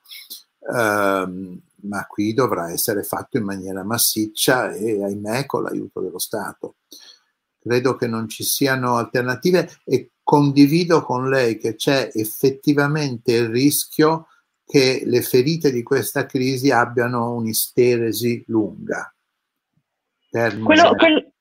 [0.60, 6.78] um, ma qui dovrà essere fatto in maniera massiccia e ahimè con l'aiuto dello Stato.
[7.60, 14.28] Credo che non ci siano alternative e condivido con lei che c'è effettivamente il rischio
[14.66, 19.14] che le ferite di questa crisi abbiano un'isteresi lunga.
[20.30, 21.32] Quello, quel...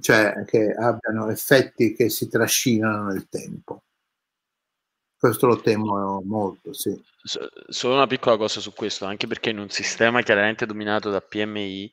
[0.00, 3.82] Cioè che abbiano effetti che si trascinano nel tempo.
[5.18, 6.96] Questo lo temo molto, sì.
[7.68, 11.92] Solo una piccola cosa su questo, anche perché in un sistema chiaramente dominato da PMI,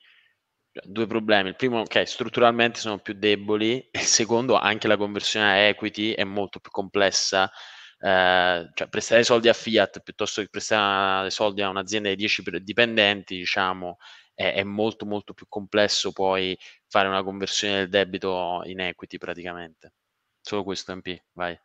[0.72, 1.50] cioè, due problemi.
[1.50, 6.12] Il primo, ok, strutturalmente sono più deboli, e il secondo, anche la conversione a equity
[6.12, 7.50] è molto più complessa.
[7.98, 13.36] Eh, cioè, prestare soldi a Fiat piuttosto che prestare soldi a un'azienda di 10 dipendenti,
[13.36, 13.96] diciamo,
[14.34, 16.56] è, è molto molto più complesso poi
[16.88, 19.92] fare una conversione del debito in equity praticamente.
[20.40, 21.58] Solo questo MP, vai.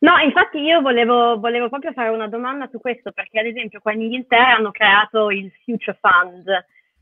[0.00, 3.92] No, infatti io volevo, volevo, proprio fare una domanda su questo, perché ad esempio qua
[3.92, 6.46] in Inghilterra hanno creato il Future Fund,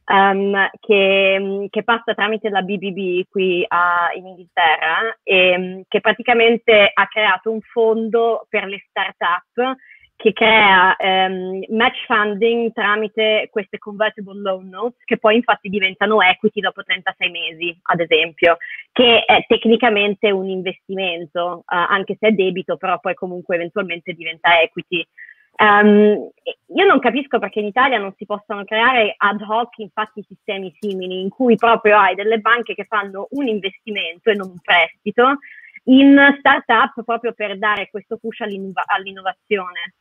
[0.06, 7.06] um, che, che, passa tramite la BBB qui a, in Inghilterra, e che praticamente ha
[7.06, 9.76] creato un fondo per le start-up
[10.16, 16.61] che crea ehm, match funding tramite queste convertible loan notes che poi infatti diventano equity
[16.61, 18.57] dopo 36 mesi, ad esempio,
[18.92, 24.61] che è tecnicamente un investimento, eh, anche se è debito, però poi comunque eventualmente diventa
[24.61, 25.07] equity.
[25.59, 26.29] Um,
[26.74, 31.22] io non capisco perché in Italia non si possano creare ad hoc infatti sistemi simili
[31.22, 35.38] in cui proprio hai delle banche che fanno un investimento e non un prestito
[35.85, 39.94] in startup proprio per dare questo push all'innova- all'innovazione.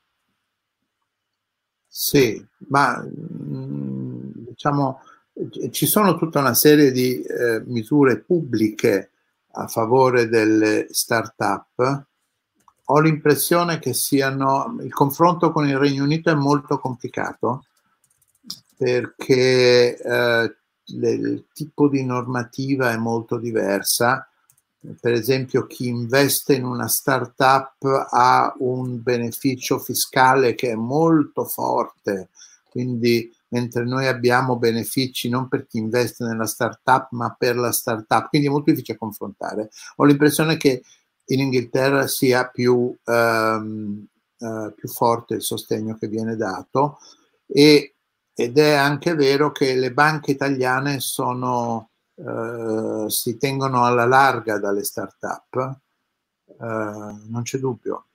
[1.98, 5.00] Sì, ma mm, diciamo
[5.72, 9.12] ci sono tutta una serie di eh, misure pubbliche
[9.52, 12.06] a favore delle start-up.
[12.88, 17.64] Ho l'impressione che siano il confronto con il Regno Unito è molto complicato
[18.76, 20.56] perché eh,
[20.88, 24.30] il tipo di normativa è molto diversa
[25.00, 32.30] per esempio chi investe in una startup ha un beneficio fiscale che è molto forte,
[32.70, 38.30] quindi mentre noi abbiamo benefici non per chi investe nella startup ma per la startup,
[38.30, 39.70] quindi è molto difficile confrontare.
[39.98, 40.84] Ho l'impressione che
[41.28, 44.06] in Inghilterra sia più, um,
[44.38, 47.00] uh, più forte il sostegno che viene dato.
[47.48, 47.96] E,
[48.34, 54.84] ed è anche vero che le banche italiane sono eh, si tengono alla larga dalle
[54.84, 55.80] start-up,
[56.48, 56.56] eh,
[57.28, 58.06] non c'è dubbio.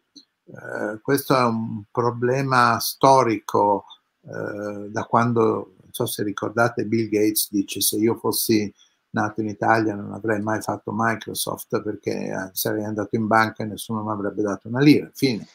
[0.45, 3.85] Eh, questo è un problema storico
[4.23, 8.73] eh, da quando, non so se ricordate, Bill Gates dice se io fossi
[9.11, 14.05] nato in Italia non avrei mai fatto Microsoft perché sarei andato in banca e nessuno
[14.05, 15.11] mi avrebbe dato una lira.
[15.13, 15.47] Fine.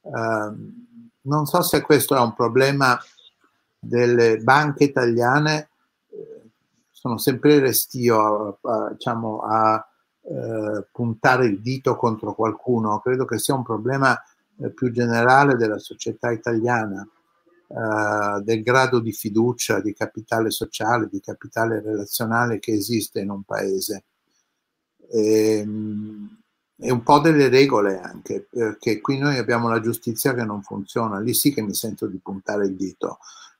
[0.00, 0.54] Uh,
[1.22, 2.98] non so se questo è un problema
[3.78, 5.67] delle banche italiane
[6.98, 9.88] sono sempre restio a, a, diciamo, a
[10.22, 14.20] eh, puntare il dito contro qualcuno, credo che sia un problema
[14.60, 17.08] eh, più generale della società italiana,
[17.68, 23.44] eh, del grado di fiducia, di capitale sociale, di capitale relazionale che esiste in un
[23.44, 24.04] paese.
[25.08, 26.36] E, ehm,
[26.80, 31.20] e un po' delle regole anche, perché qui noi abbiamo la giustizia che non funziona,
[31.20, 33.18] lì sì che mi sento di puntare il dito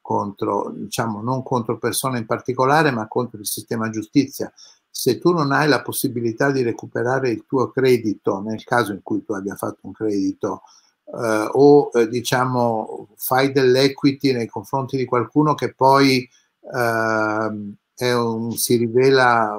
[0.09, 4.51] contro, diciamo, non contro persone in particolare, ma contro il sistema giustizia.
[4.89, 9.23] Se tu non hai la possibilità di recuperare il tuo credito, nel caso in cui
[9.23, 10.63] tu abbia fatto un credito,
[11.05, 16.27] eh, o eh, diciamo fai dell'equity nei confronti di qualcuno che poi
[16.73, 19.59] eh, un, si rivela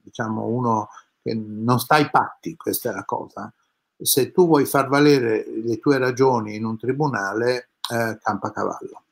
[0.00, 0.90] diciamo uno
[1.20, 3.52] che non sta ai patti, questa è la cosa.
[4.00, 9.02] Se tu vuoi far valere le tue ragioni in un tribunale, eh, campa cavallo.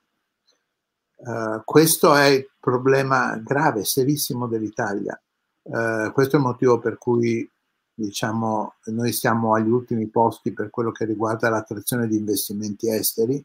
[1.22, 5.20] Uh, questo è il problema grave, serissimo dell'Italia.
[5.62, 7.48] Uh, questo è il motivo per cui
[7.92, 13.44] diciamo, noi siamo agli ultimi posti per quello che riguarda l'attrazione di investimenti esteri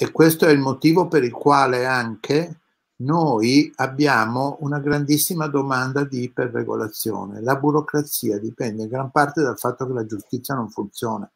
[0.00, 2.60] e questo è il motivo per il quale anche
[3.00, 7.42] noi abbiamo una grandissima domanda di iperregolazione.
[7.42, 11.30] La burocrazia dipende in gran parte dal fatto che la giustizia non funziona.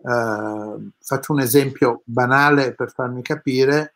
[0.00, 3.94] Uh, faccio un esempio banale per farmi capire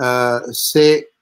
[0.00, 1.14] eh, se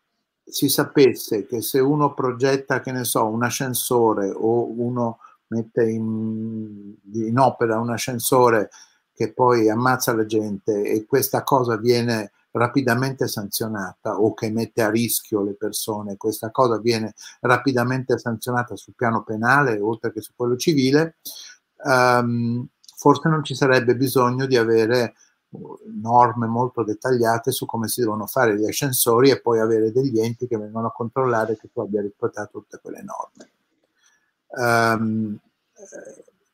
[0.44, 6.94] si sapesse che se uno progetta, che ne so, un ascensore o uno mette in,
[7.12, 8.70] in opera un ascensore
[9.14, 14.90] che poi ammazza la gente e questa cosa viene rapidamente sanzionata o che mette a
[14.90, 20.56] rischio le persone, questa cosa viene rapidamente sanzionata sul piano penale oltre che su quello
[20.56, 21.16] civile,
[21.84, 25.14] um, forse non ci sarebbe bisogno di avere
[26.00, 30.46] norme molto dettagliate su come si devono fare gli ascensori e poi avere degli enti
[30.46, 33.50] che vengono a controllare che tu abbia rispettato tutte quelle norme.
[34.48, 35.38] Um,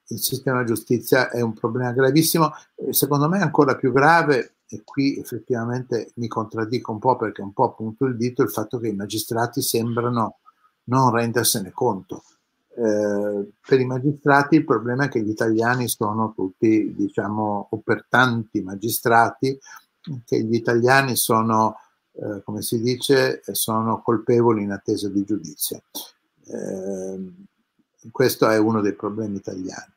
[0.09, 2.53] il sistema giustizia è un problema gravissimo,
[2.91, 7.65] secondo me ancora più grave, e qui effettivamente mi contraddico un po' perché un po'
[7.65, 10.39] appunto il dito il fatto che i magistrati sembrano
[10.85, 12.23] non rendersene conto.
[12.79, 18.05] Eh, per i magistrati il problema è che gli italiani sono tutti, diciamo, o per
[18.07, 19.59] tanti magistrati,
[20.25, 21.79] che gli italiani sono,
[22.13, 25.83] eh, come si dice, sono colpevoli in attesa di giudizio.
[26.47, 27.33] Eh,
[28.11, 29.95] questo è uno dei problemi italiani.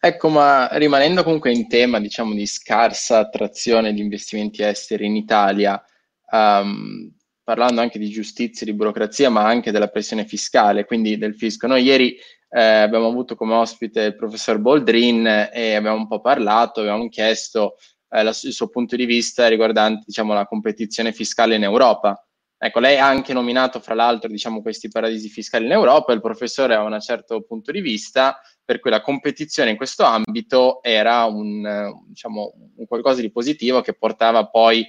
[0.00, 5.82] Ecco, ma rimanendo comunque in tema, diciamo, di scarsa attrazione di investimenti esteri in Italia,
[6.30, 7.12] um,
[7.48, 11.66] parlando anche di giustizia, di burocrazia, ma anche della pressione fiscale, quindi del fisco.
[11.66, 12.14] Noi ieri
[12.50, 17.76] eh, abbiamo avuto come ospite il professor Boldrin e abbiamo un po' parlato, abbiamo chiesto
[18.10, 22.22] eh, la, il suo punto di vista riguardante diciamo, la competizione fiscale in Europa.
[22.58, 26.74] Ecco, lei ha anche nominato fra l'altro diciamo, questi paradisi fiscali in Europa, il professore
[26.74, 31.94] ha un certo punto di vista, per cui la competizione in questo ambito era un,
[32.08, 34.86] diciamo, un qualcosa di positivo che portava poi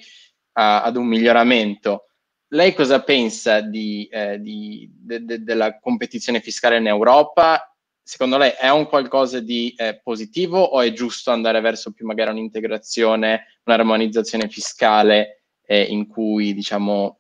[0.57, 2.03] a, ad un miglioramento.
[2.51, 7.75] Lei cosa pensa di, eh, di, de, de, della competizione fiscale in Europa?
[8.01, 12.31] Secondo lei è un qualcosa di eh, positivo o è giusto andare verso più magari
[12.31, 17.19] un'integrazione, un'armonizzazione fiscale eh, in cui diciamo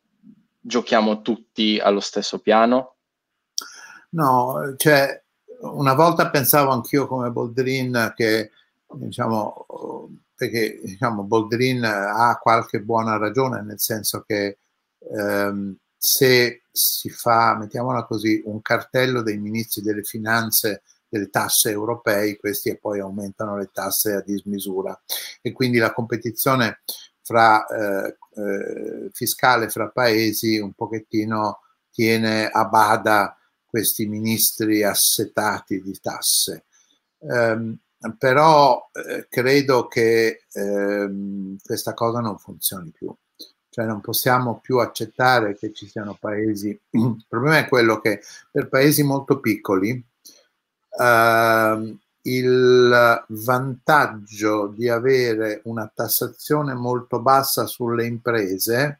[0.59, 2.95] giochiamo tutti allo stesso piano?
[4.11, 5.23] No, cioè
[5.61, 8.49] una volta pensavo anch'io come Boldrin che
[8.91, 9.65] diciamo
[10.35, 14.57] perché diciamo, Boldrin ha qualche buona ragione nel senso che
[15.09, 22.37] ehm, se si fa, mettiamola così, un cartello dei ministri delle finanze delle tasse europei,
[22.37, 24.97] questi poi aumentano le tasse a dismisura
[25.41, 26.81] e quindi la competizione
[27.21, 35.99] fra, eh, eh, fiscale fra paesi un pochettino tiene a bada questi ministri assetati di
[35.99, 36.65] tasse.
[37.17, 37.77] Um,
[38.17, 43.13] però eh, credo che ehm, questa cosa non funzioni più.
[43.79, 48.19] Cioè non possiamo più accettare che ci siano paesi, il problema è quello che
[48.51, 50.03] per paesi molto piccoli
[50.99, 58.99] eh, il vantaggio di avere una tassazione molto bassa sulle imprese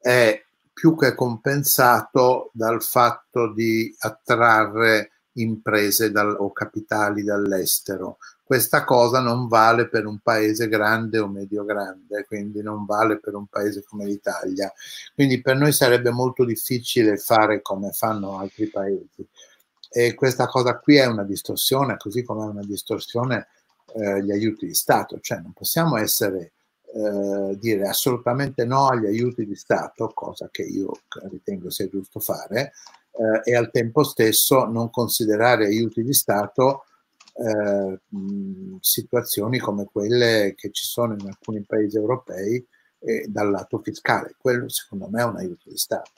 [0.00, 8.18] è più che compensato dal fatto di attrarre imprese dal, o capitali dall'estero.
[8.44, 13.34] Questa cosa non vale per un paese grande o medio grande, quindi non vale per
[13.34, 14.70] un paese come l'Italia.
[15.14, 19.26] Quindi per noi sarebbe molto difficile fare come fanno altri paesi.
[19.90, 23.46] E questa cosa qui è una distorsione, così come è una distorsione
[23.94, 26.52] eh, gli aiuti di Stato, cioè non possiamo essere
[26.94, 30.90] eh, dire assolutamente no agli aiuti di Stato, cosa che io
[31.30, 32.72] ritengo sia giusto fare,
[33.12, 36.84] eh, e al tempo stesso non considerare aiuti di Stato
[37.34, 38.00] eh,
[38.80, 42.64] situazioni come quelle che ci sono in alcuni paesi europei
[43.00, 44.34] eh, dal lato fiscale.
[44.38, 46.10] Quello secondo me è un aiuto di Stato.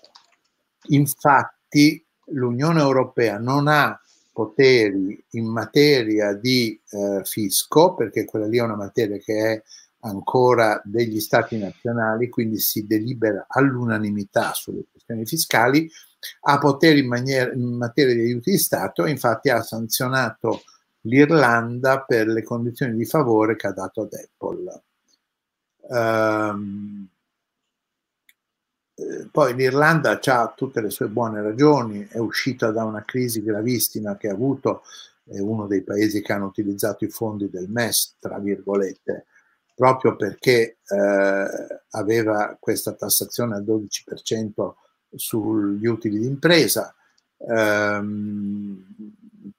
[0.88, 3.98] Infatti l'Unione Europea non ha
[4.32, 9.62] poteri in materia di eh, fisco, perché quella lì è una materia che è
[10.00, 15.90] ancora degli stati nazionali, quindi si delibera all'unanimità sulle questioni fiscali,
[16.42, 20.62] ha poteri in, maniera, in materia di aiuti di Stato, infatti ha sanzionato
[21.06, 24.82] l'Irlanda per le condizioni di favore che ha dato ad Apple.
[25.88, 27.08] Um,
[29.30, 34.28] poi l'Irlanda ha tutte le sue buone ragioni, è uscita da una crisi gravissima che
[34.28, 34.82] ha avuto,
[35.24, 39.26] è uno dei paesi che hanno utilizzato i fondi del MES, tra virgolette,
[39.74, 41.46] proprio perché eh,
[41.90, 44.74] aveva questa tassazione al 12%
[45.14, 46.94] sugli utili d'impresa,
[47.36, 48.84] ehm,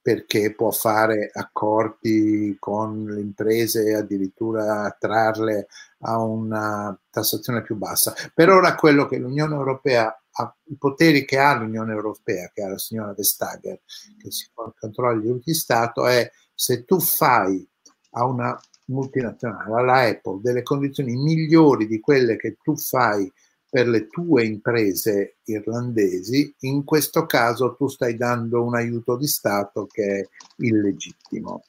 [0.01, 5.67] perché può fare accordi con le imprese addirittura attrarle
[5.99, 8.13] a una tassazione più bassa.
[8.33, 12.69] Per ora quello che l'Unione Europea ha, i poteri che ha l'Unione Europea, che ha
[12.69, 13.81] la signora Vestager,
[14.17, 17.67] che si controlla gli di Stato, è se tu fai
[18.11, 23.31] a una multinazionale, alla Apple, delle condizioni migliori di quelle che tu fai
[23.69, 29.85] per le tue imprese irlandesi, in questo caso tu stai dando un aiuto di Stato
[29.87, 30.27] che è
[30.57, 31.63] illegittimo.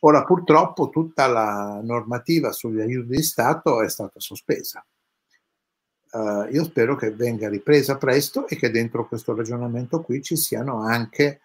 [0.00, 4.84] Ora purtroppo tutta la normativa sugli aiuti di Stato è stata sospesa.
[6.10, 10.80] Uh, io spero che venga ripresa presto e che dentro questo ragionamento qui ci siano
[10.80, 11.40] anche,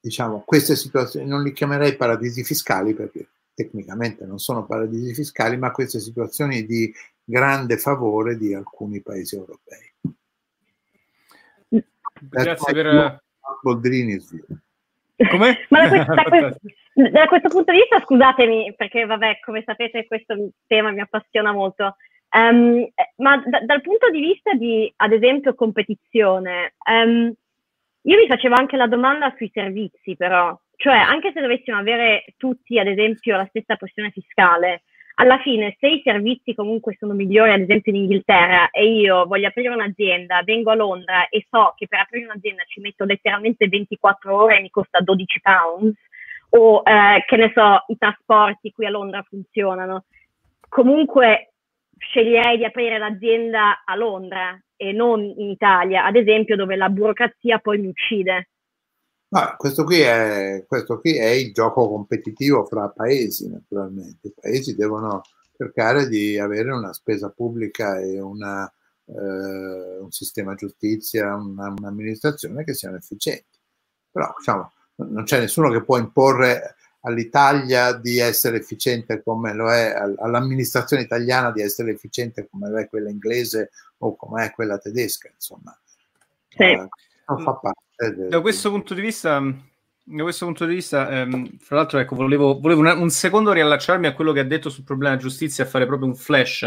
[0.00, 5.72] diciamo, queste situazioni, non li chiamerei paradisi fiscali perché tecnicamente non sono paradisi fiscali, ma
[5.72, 6.92] queste situazioni di
[7.24, 9.92] grande favore di alcuni paesi europei.
[12.20, 13.22] Grazie per...
[13.62, 14.20] Boldrini
[15.28, 15.66] come?
[15.70, 16.58] Ma da questo, da, questo,
[17.10, 21.96] da questo, punto di vista, scusatemi, perché vabbè, come sapete questo tema mi appassiona molto,
[22.30, 27.32] um, ma da, dal punto di vista di, ad esempio, competizione, um,
[28.02, 32.78] io mi facevo anche la domanda sui servizi, però, cioè anche se dovessimo avere tutti,
[32.78, 34.82] ad esempio, la stessa pressione fiscale,
[35.16, 39.48] alla fine se i servizi comunque sono migliori, ad esempio in Inghilterra, e io voglio
[39.48, 44.36] aprire un'azienda, vengo a Londra e so che per aprire un'azienda ci metto letteralmente 24
[44.36, 45.98] ore e mi costa 12 pounds,
[46.50, 50.04] o eh, che ne so, i trasporti qui a Londra funzionano,
[50.68, 51.54] comunque
[51.98, 57.58] sceglierei di aprire l'azienda a Londra e non in Italia, ad esempio, dove la burocrazia
[57.58, 58.50] poi mi uccide.
[59.30, 64.28] Ma questo qui, è, questo qui è il gioco competitivo fra paesi, naturalmente.
[64.28, 65.22] I paesi devono
[65.54, 68.70] cercare di avere una spesa pubblica e una,
[69.04, 73.58] eh, un sistema giustizia, una, un'amministrazione che siano efficienti.
[74.10, 79.94] Però diciamo, non c'è nessuno che può imporre all'Italia di essere efficiente come lo è,
[79.94, 85.28] all'amministrazione italiana di essere efficiente come lo è quella inglese o come è quella tedesca,
[85.32, 85.78] insomma.
[86.48, 86.62] Sì.
[86.62, 86.88] Eh,
[87.24, 87.86] fa parte.
[88.28, 89.42] Da questo punto di vista
[90.10, 94.06] da questo punto di vista, ehm, fra l'altro, ecco, volevo, volevo una, un secondo riallacciarmi
[94.06, 96.62] a quello che ha detto sul problema giustizia e fare proprio un flash.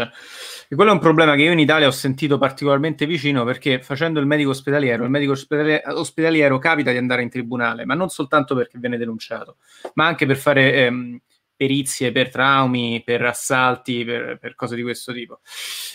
[0.68, 4.20] E quello è un problema che io in Italia ho sentito particolarmente vicino perché facendo
[4.20, 8.54] il medico ospedaliero, il medico ospedaliero, ospedaliero capita di andare in tribunale, ma non soltanto
[8.54, 9.56] perché viene denunciato,
[9.94, 11.20] ma anche per fare ehm,
[11.56, 15.40] perizie per traumi, per assalti, per, per cose di questo tipo.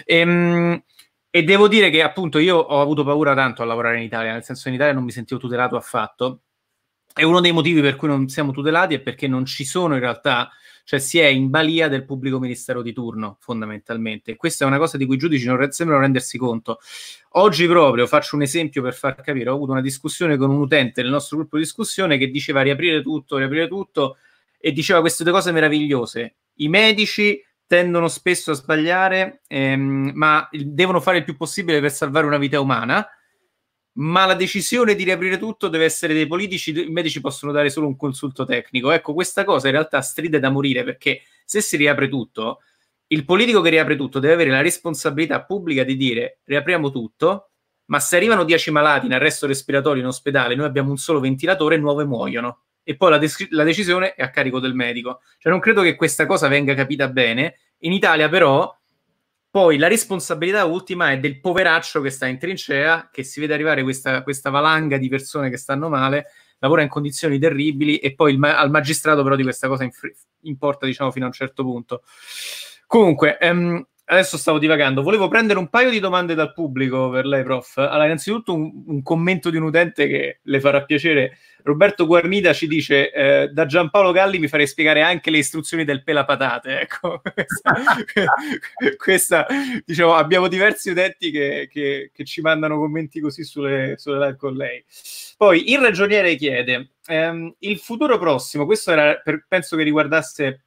[0.04, 0.84] Ehm,
[1.38, 4.44] e devo dire che appunto io ho avuto paura tanto a lavorare in Italia, nel
[4.44, 6.42] senso in Italia non mi sentivo tutelato affatto
[7.14, 10.00] e uno dei motivi per cui non siamo tutelati è perché non ci sono in
[10.00, 10.50] realtà,
[10.84, 14.36] cioè si è in balia del pubblico ministero di turno, fondamentalmente.
[14.36, 16.80] Questa è una cosa di cui i giudici non sembrano rendersi conto.
[17.34, 21.04] Oggi proprio, faccio un esempio per far capire, ho avuto una discussione con un utente
[21.04, 24.18] del nostro gruppo di discussione che diceva riaprire tutto, riaprire tutto,
[24.60, 26.36] e diceva queste due cose meravigliose.
[26.56, 32.26] I medici tendono spesso a sbagliare, ehm, ma devono fare il più possibile per salvare
[32.26, 33.08] una vita umana
[33.98, 37.88] ma la decisione di riaprire tutto deve essere dei politici, i medici possono dare solo
[37.88, 38.92] un consulto tecnico.
[38.92, 42.62] Ecco, questa cosa in realtà stride da morire perché se si riapre tutto,
[43.08, 47.52] il politico che riapre tutto deve avere la responsabilità pubblica di dire riapriamo tutto,
[47.86, 51.76] ma se arrivano 10 malati in arresto respiratorio in ospedale, noi abbiamo un solo ventilatore
[51.76, 52.66] e 9 muoiono.
[52.90, 55.20] E poi la, des- la decisione è a carico del medico.
[55.40, 57.58] Cioè non credo che questa cosa venga capita bene.
[57.80, 58.74] In Italia però
[59.50, 63.84] poi la responsabilità ultima è del poveraccio che sta in trincea, che si vede arrivare
[63.84, 66.28] questa, questa valanga di persone che stanno male,
[66.60, 70.10] lavora in condizioni terribili e poi ma- al magistrato però di questa cosa inf-
[70.44, 72.04] importa diciamo fino a un certo punto.
[72.86, 77.44] Comunque, ehm, adesso stavo divagando, volevo prendere un paio di domande dal pubblico per lei,
[77.44, 77.78] prof.
[77.78, 81.38] Allora, innanzitutto un, un commento di un utente che le farà piacere.
[81.64, 86.04] Roberto Guarnida ci dice: eh, Da Giampaolo Galli mi farei spiegare anche le istruzioni del
[86.04, 86.80] pelapatate.
[86.80, 87.74] Ecco, questa,
[88.96, 89.46] questa,
[89.86, 94.54] diciamo, abbiamo diversi utenti che, che, che, ci mandano commenti così sulle, sulle live con
[94.54, 94.84] lei.
[95.36, 100.64] Poi il ragioniere chiede: ehm, il futuro prossimo, questo era per, penso che riguardasse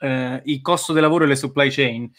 [0.00, 2.10] eh, il costo del lavoro e le supply chain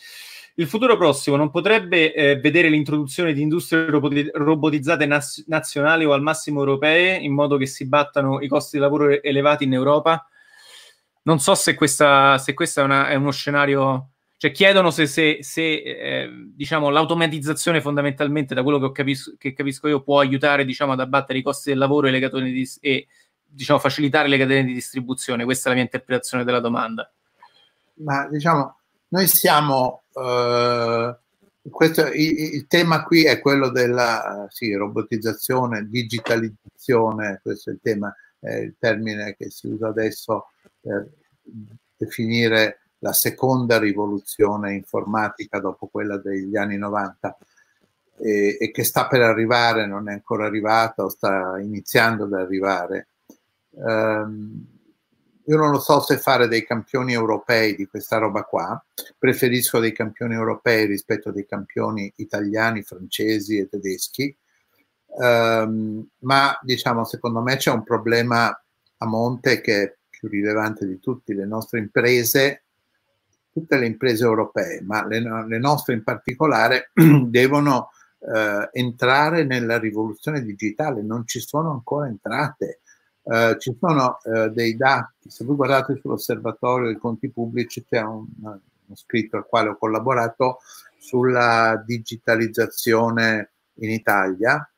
[0.56, 6.14] il futuro prossimo non potrebbe eh, vedere l'introduzione di industrie roboti- robotizzate nas- nazionali o
[6.14, 10.28] al massimo europee in modo che si battano i costi di lavoro elevati in Europa?
[11.24, 15.82] Non so se questa, se questa è, è, uno scenario, cioè chiedono se, se, se
[15.82, 21.00] eh, diciamo, l'automatizzazione fondamentalmente, da quello che, capis- che, capisco io, può aiutare diciamo, ad
[21.00, 23.08] abbattere i costi del lavoro e, le catene di, e
[23.44, 25.46] diciamo, facilitare le catene di distribuzione.
[25.46, 27.12] Questa è la mia interpretazione della domanda.
[27.96, 31.18] Ma diciamo, noi siamo, eh,
[31.70, 38.14] questo, il, il, tema qui è quello della sì, robotizzazione, digitalizzazione, questo è il tema,
[38.40, 40.48] è il termine che si usa adesso
[40.80, 41.10] per
[41.96, 47.38] definire la seconda rivoluzione informatica dopo quella degli anni 90
[48.18, 53.08] e, e, che sta per arrivare, non è ancora arrivata o sta iniziando ad arrivare.
[53.70, 54.73] Um,
[55.46, 58.82] io non lo so se fare dei campioni europei di questa roba qua,
[59.18, 64.36] preferisco dei campioni europei rispetto a dei campioni italiani, francesi e tedeschi,
[65.06, 68.48] um, ma diciamo secondo me c'è un problema
[68.98, 72.64] a monte che è più rilevante di tutti, le nostre imprese,
[73.52, 76.92] tutte le imprese europee, ma le, le nostre in particolare,
[77.28, 77.90] devono
[78.20, 82.80] uh, entrare nella rivoluzione digitale, non ci sono ancora entrate
[83.24, 88.26] eh, ci sono eh, dei dati, se voi guardate sull'osservatorio dei conti pubblici c'è un,
[88.42, 88.60] uno
[88.94, 90.60] scritto al quale ho collaborato
[90.98, 94.70] sulla digitalizzazione in Italia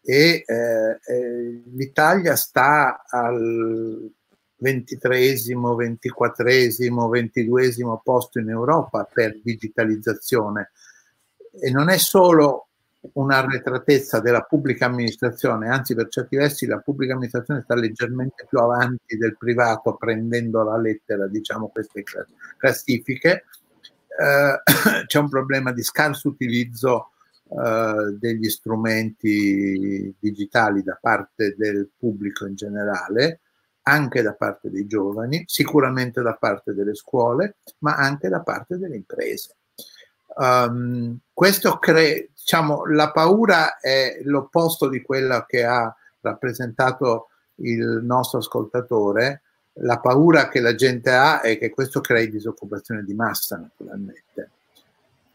[0.00, 4.10] e eh, l'Italia sta al
[4.56, 10.72] ventitreesimo, ventiquattresimo, ventiduesimo posto in Europa per digitalizzazione
[11.60, 12.68] e non è solo
[13.12, 19.16] un'arretratezza della pubblica amministrazione, anzi per certi versi la pubblica amministrazione sta leggermente più avanti
[19.16, 22.02] del privato prendendo la lettera, diciamo, queste
[22.56, 23.44] classifiche,
[24.18, 24.62] eh,
[25.06, 27.10] c'è un problema di scarso utilizzo
[27.48, 33.40] eh, degli strumenti digitali da parte del pubblico in generale,
[33.82, 38.96] anche da parte dei giovani, sicuramente da parte delle scuole, ma anche da parte delle
[38.96, 39.56] imprese.
[40.36, 48.38] Um, questo crea, diciamo, la paura è l'opposto di quella che ha rappresentato il nostro
[48.38, 49.42] ascoltatore.
[49.78, 54.50] La paura che la gente ha è che questo crei disoccupazione di massa, naturalmente.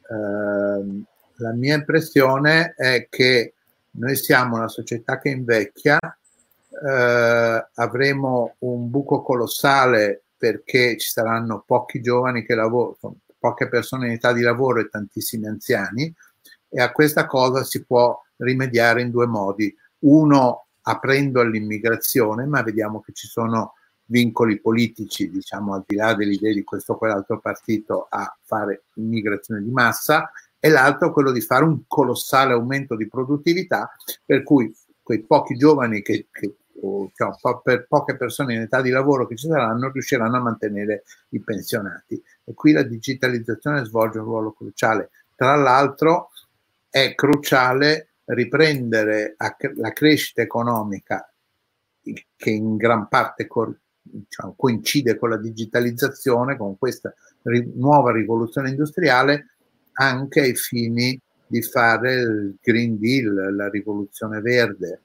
[0.08, 1.04] Uh,
[1.36, 3.54] la mia impressione è che
[3.92, 12.02] noi siamo una società che invecchia, eh, avremo un buco colossale perché ci saranno pochi
[12.02, 16.14] giovani che lavorano, poche persone in età di lavoro e tantissimi anziani
[16.68, 19.74] e a questa cosa si può rimediare in due modi.
[20.00, 23.74] Uno aprendo all'immigrazione, ma vediamo che ci sono
[24.06, 28.86] vincoli politici, diciamo al di là delle idee di questo o quell'altro partito a fare
[28.96, 33.90] immigrazione di massa, e l'altro quello di fare un colossale aumento di produttività,
[34.26, 36.56] per cui quei pochi giovani che, che
[37.14, 41.40] cioè, per poche persone in età di lavoro che ci saranno riusciranno a mantenere i
[41.40, 42.22] pensionati.
[42.44, 45.10] E qui la digitalizzazione svolge un ruolo cruciale.
[45.36, 46.30] Tra l'altro
[46.90, 49.36] è cruciale riprendere
[49.76, 51.32] la crescita economica
[52.36, 53.48] che in gran parte
[54.02, 57.14] diciamo, coincide con la digitalizzazione, con questa
[57.76, 59.56] nuova rivoluzione industriale,
[59.94, 65.02] anche ai fini di fare il Green Deal, la rivoluzione verde,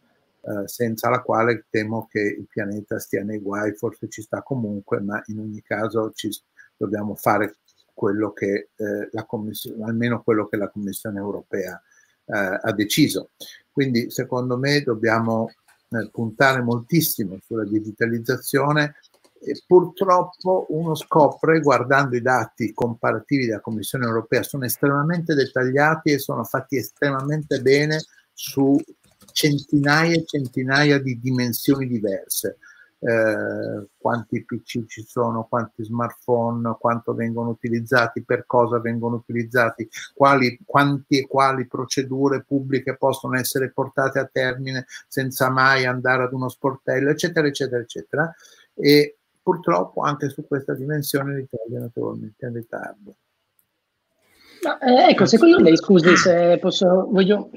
[0.47, 5.01] eh, senza la quale temo che il pianeta stia nei guai, forse ci sta comunque,
[5.01, 6.29] ma in ogni caso ci,
[6.77, 7.57] dobbiamo fare
[7.93, 11.81] quello che eh, la Commissione, almeno quello che la Commissione europea
[12.27, 13.31] eh, ha deciso.
[13.71, 18.97] Quindi secondo me dobbiamo eh, puntare moltissimo sulla digitalizzazione
[19.41, 26.19] e purtroppo uno scopre guardando i dati comparativi della Commissione europea sono estremamente dettagliati e
[26.19, 28.77] sono fatti estremamente bene su
[29.35, 32.59] centinaia e centinaia di dimensioni diverse
[33.05, 40.59] eh, quanti PC ci sono, quanti smartphone, quanto vengono utilizzati, per cosa vengono utilizzati, quali,
[40.65, 46.49] quanti e quali procedure pubbliche possono essere portate a termine senza mai andare ad uno
[46.49, 48.35] sportello, eccetera, eccetera, eccetera.
[48.75, 53.15] E purtroppo anche su questa dimensione l'Italia naturalmente è in ritardo.
[54.63, 57.51] Ma, eh, ecco, secondo lei, scusi se posso, voglio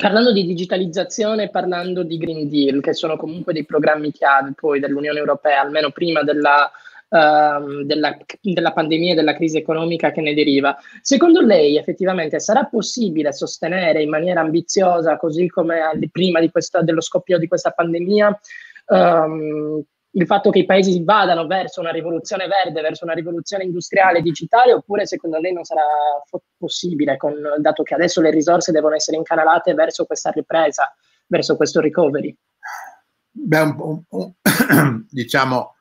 [0.00, 5.18] Parlando di digitalizzazione, parlando di Green Deal, che sono comunque dei programmi chiave poi dell'Unione
[5.18, 6.70] Europea, almeno prima della,
[7.10, 12.64] uh, della, della pandemia e della crisi economica che ne deriva, secondo lei effettivamente sarà
[12.64, 18.40] possibile sostenere in maniera ambiziosa, così come prima questa, dello scoppio di questa pandemia,
[18.86, 24.22] um, il fatto che i paesi vadano verso una rivoluzione verde, verso una rivoluzione industriale
[24.22, 25.82] digitale, oppure secondo lei non sarà
[26.56, 30.92] possibile, con, dato che adesso le risorse devono essere incanalate verso questa ripresa,
[31.26, 32.36] verso questo recovery?
[33.30, 35.76] Beh, un, un, un, diciamo,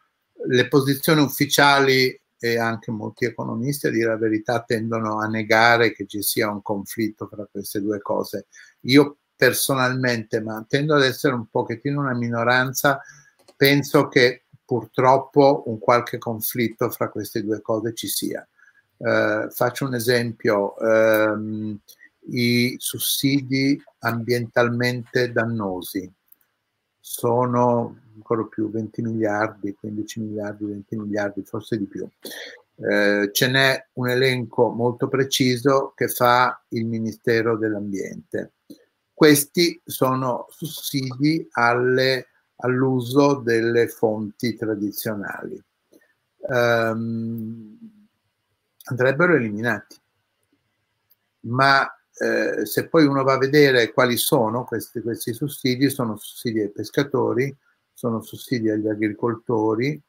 [0.48, 6.06] le posizioni ufficiali e anche molti economisti, a dire la verità, tendono a negare che
[6.06, 8.48] ci sia un conflitto tra queste due cose.
[8.82, 13.02] Io personalmente, ma tendo ad essere un pochettino una minoranza,
[13.60, 18.47] penso che purtroppo un qualche conflitto fra queste due cose ci sia.
[18.97, 21.78] Eh, faccio un esempio, ehm,
[22.30, 26.10] i sussidi ambientalmente dannosi
[27.01, 32.07] sono ancora più 20 miliardi, 15 miliardi, 20 miliardi, forse di più.
[32.78, 38.53] Eh, ce n'è un elenco molto preciso che fa il Ministero dell'Ambiente.
[39.14, 42.28] Questi sono sussidi alle
[42.60, 45.62] all'uso delle fonti tradizionali.
[46.39, 47.78] Um,
[48.86, 49.95] andrebbero eliminati.
[51.41, 51.89] Ma
[52.22, 56.70] eh, se poi uno va a vedere quali sono questi, questi sussidi, sono sussidi ai
[56.70, 57.55] pescatori,
[57.93, 60.01] sono sussidi agli agricoltori,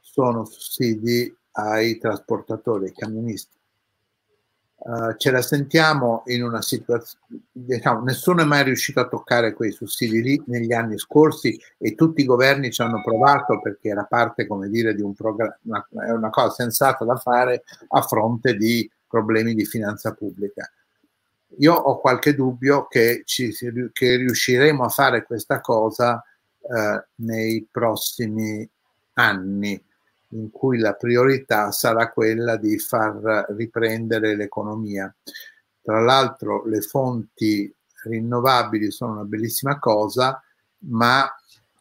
[0.00, 3.57] sono sussidi ai trasportatori, ai camionisti.
[4.80, 9.72] Uh, ce la sentiamo in una situazione, diciamo, nessuno è mai riuscito a toccare quei
[9.72, 14.46] sussidi lì negli anni scorsi e tutti i governi ci hanno provato perché era parte,
[14.46, 19.54] come dire, di un programma, è una cosa sensata da fare a fronte di problemi
[19.54, 20.70] di finanza pubblica.
[21.58, 23.52] Io ho qualche dubbio che, ci,
[23.92, 26.22] che riusciremo a fare questa cosa
[26.60, 28.68] uh, nei prossimi
[29.14, 29.82] anni
[30.30, 35.14] in cui la priorità sarà quella di far riprendere l'economia.
[35.80, 37.74] Tra l'altro le fonti
[38.04, 40.42] rinnovabili sono una bellissima cosa,
[40.80, 41.26] ma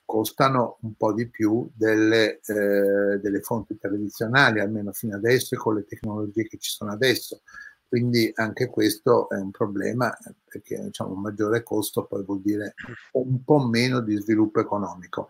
[0.06, 5.76] costano un po' di più delle, eh, delle fonti tradizionali, almeno fino adesso e con
[5.76, 7.42] le tecnologie che ci sono adesso.
[7.88, 12.74] Quindi anche questo è un problema perché diciamo, un maggiore costo poi vuol dire
[13.14, 15.30] un po' meno di sviluppo economico.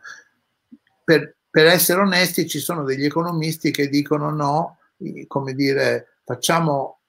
[1.04, 4.78] Per, per essere onesti ci sono degli economisti che dicono no,
[5.26, 7.00] come dire, facciamo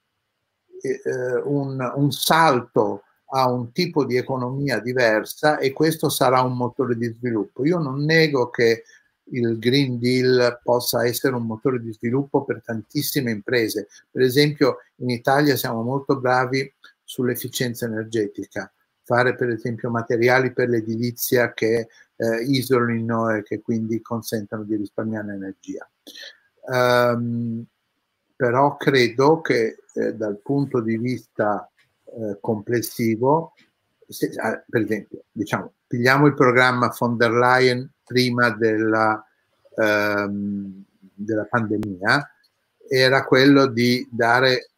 [0.80, 6.96] eh, un, un salto a un tipo di economia diversa e questo sarà un motore
[6.96, 7.66] di sviluppo.
[7.66, 8.84] Io non nego che
[9.32, 13.88] il Green Deal possa essere un motore di sviluppo per tantissime imprese.
[14.11, 16.72] Per esempio in Italia siamo molto bravi
[17.05, 18.72] sull'efficienza energetica,
[19.03, 21.88] fare per esempio materiali per l'edilizia che
[22.18, 25.88] eh, isolino e che quindi consentano di risparmiare energia.
[26.62, 27.64] Um,
[28.36, 31.68] però credo che eh, dal punto di vista
[32.04, 33.54] eh, complessivo,
[34.06, 39.24] se, ah, per esempio, diciamo, pigliamo il programma von der Leyen prima della,
[39.76, 42.30] ehm, della pandemia,
[42.88, 44.70] era quello di dare,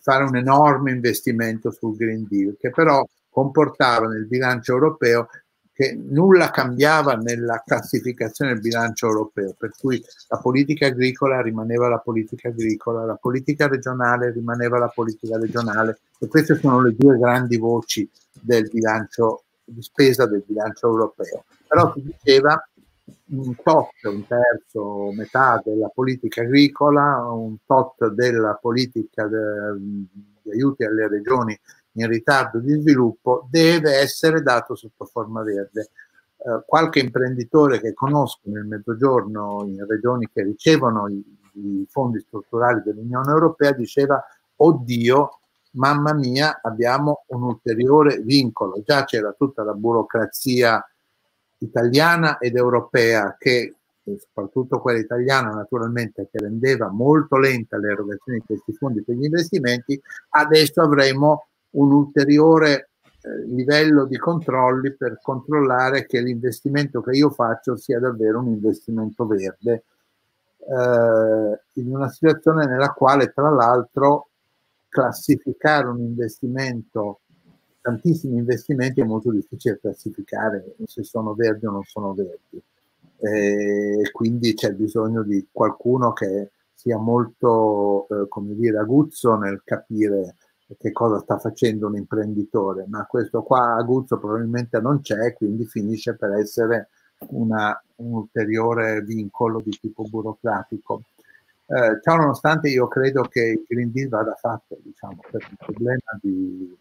[0.00, 5.28] fare un enorme investimento sul Green Deal, che però comportava nel bilancio europeo
[5.76, 11.98] che nulla cambiava nella classificazione del bilancio europeo, per cui la politica agricola rimaneva la
[11.98, 17.58] politica agricola, la politica regionale rimaneva la politica regionale e queste sono le due grandi
[17.58, 18.08] voci
[18.40, 21.44] del bilancio di spesa del bilancio europeo.
[21.68, 22.58] Però si diceva
[23.32, 29.76] un tot, un terzo, metà della politica agricola, un tot della politica de,
[30.40, 31.58] di aiuti alle regioni
[31.96, 35.90] in ritardo di sviluppo deve essere dato sotto forma verde.
[36.38, 41.22] Eh, qualche imprenditore che conosco nel mezzogiorno in regioni che ricevono i,
[41.54, 44.22] i fondi strutturali dell'Unione Europea diceva
[44.56, 45.40] oddio,
[45.72, 48.82] mamma mia, abbiamo un ulteriore vincolo.
[48.84, 50.82] Già c'era tutta la burocrazia
[51.58, 53.74] italiana ed europea che
[54.18, 60.00] soprattutto quella italiana naturalmente che rendeva molto lenta l'erogazione di questi fondi per gli investimenti,
[60.30, 62.90] adesso avremo un ulteriore
[63.20, 69.26] eh, livello di controlli per controllare che l'investimento che io faccio sia davvero un investimento
[69.26, 69.84] verde,
[70.58, 74.28] eh, in una situazione nella quale tra l'altro
[74.88, 77.20] classificare un investimento,
[77.80, 82.62] tantissimi investimenti è molto difficile classificare se sono verdi o non sono verdi.
[83.18, 89.62] E eh, quindi c'è bisogno di qualcuno che sia molto, eh, come dire, aguzzo nel
[89.64, 90.36] capire
[90.78, 95.64] che cosa sta facendo un imprenditore, ma questo qua a Guzzo probabilmente non c'è, quindi
[95.64, 96.88] finisce per essere
[97.28, 101.02] una, un ulteriore vincolo di tipo burocratico.
[101.66, 106.18] Eh, ciò nonostante io credo che il Green Deal vada fatto diciamo, per il problema
[106.20, 106.76] di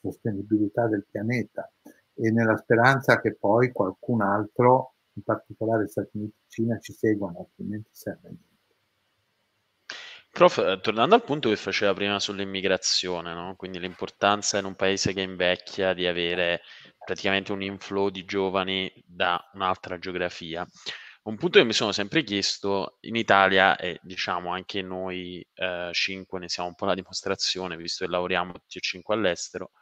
[0.00, 1.70] sostenibilità del pianeta
[2.14, 7.38] e nella speranza che poi qualcun altro, in particolare Stati Uniti e Cina, ci seguano,
[7.38, 8.49] altrimenti serve niente.
[10.32, 13.56] Prof, eh, tornando al punto che faceva prima sull'immigrazione, no?
[13.56, 16.62] Quindi l'importanza in un paese che invecchia di avere
[17.04, 20.64] praticamente un inflow di giovani da un'altra geografia.
[21.22, 26.38] Un punto che mi sono sempre chiesto in Italia, e diciamo anche noi eh, cinque
[26.38, 29.72] ne siamo un po' la dimostrazione, visto che lavoriamo tutti e cinque all'estero,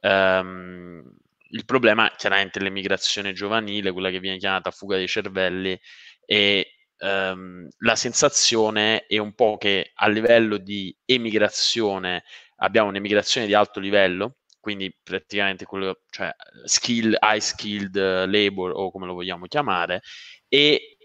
[0.00, 1.02] ehm,
[1.50, 5.78] il problema chiaramente è giovanile, quella che viene chiamata fuga dei cervelli,
[6.24, 12.24] e ehm, la sensazione è un po' che a livello di emigrazione
[12.56, 16.30] abbiamo un'emigrazione di alto livello, quindi praticamente quello, cioè
[16.64, 20.00] skill, high skilled labor o come lo vogliamo chiamare,
[20.48, 20.95] e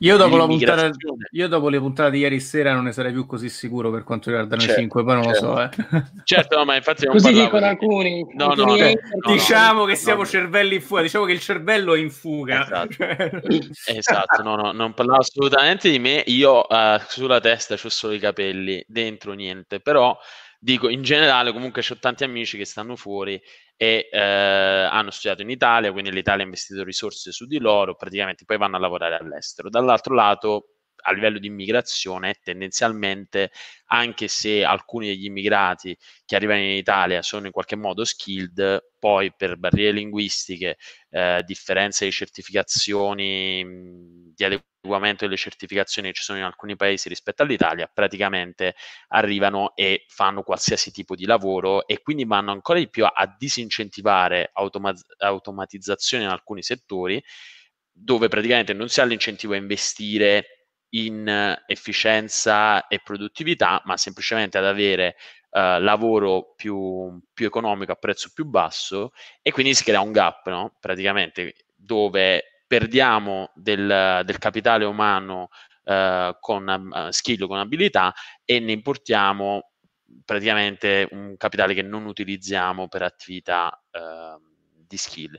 [0.00, 0.90] io dopo, puntata,
[1.32, 4.30] io dopo, le puntate di ieri sera non ne sarei più così sicuro per quanto
[4.30, 5.46] riguarda noi certo, 5, poi non certo.
[5.46, 5.62] lo so.
[5.62, 6.04] Eh.
[6.28, 8.26] Certo, no, ma infatti non Così dicono alcuni.
[8.34, 11.98] No, alcuni no, no, diciamo che siamo cervelli in fuga, diciamo che il cervello è
[11.98, 12.62] in fuga.
[12.62, 13.40] Esatto, cioè.
[13.96, 18.18] esatto no, no, non parlavo assolutamente di me, io uh, sulla testa ho solo i
[18.18, 20.16] capelli, dentro niente, però
[20.58, 23.40] dico in generale comunque ho tanti amici che stanno fuori
[23.76, 28.44] e eh, hanno studiato in Italia, quindi l'Italia ha investito risorse su di loro, praticamente
[28.44, 29.70] poi vanno a lavorare all'estero.
[29.70, 33.50] Dall'altro lato, a livello di immigrazione, tendenzialmente,
[33.86, 39.32] anche se alcuni degli immigrati che arrivano in Italia sono in qualche modo skilled, poi
[39.34, 40.76] per barriere linguistiche,
[41.10, 47.42] eh, differenze di certificazioni, di adeguamento delle certificazioni che ci sono in alcuni paesi rispetto
[47.42, 48.74] all'Italia, praticamente
[49.08, 53.34] arrivano e fanno qualsiasi tipo di lavoro e quindi vanno ancora di più a, a
[53.38, 57.22] disincentivare automa- automatizzazione in alcuni settori
[57.90, 60.57] dove praticamente non si ha l'incentivo a investire
[60.90, 65.16] in efficienza e produttività, ma semplicemente ad avere
[65.50, 69.12] uh, lavoro più, più, economico a prezzo più basso
[69.42, 70.76] e quindi si crea un gap, no?
[70.80, 75.48] praticamente, dove perdiamo del, del capitale umano
[75.84, 78.14] uh, con uh, skill, con abilità
[78.44, 79.70] e ne importiamo
[80.24, 83.78] praticamente un capitale che non utilizziamo per attività
[84.86, 85.38] di skill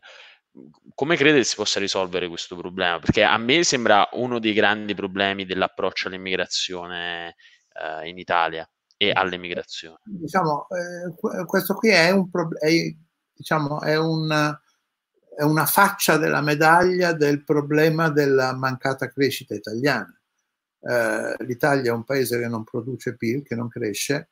[0.94, 3.00] come crede si possa risolvere questo problema?
[3.00, 7.36] Perché a me sembra uno dei grandi problemi dell'approccio all'immigrazione
[7.74, 10.00] eh, in Italia e all'emigrazione.
[10.04, 12.70] Diciamo, eh, questo qui è, un pro- è,
[13.34, 14.58] diciamo, è, un,
[15.38, 20.14] è una faccia della medaglia del problema della mancata crescita italiana.
[20.82, 24.32] Eh, L'Italia è un paese che non produce PIL, che non cresce,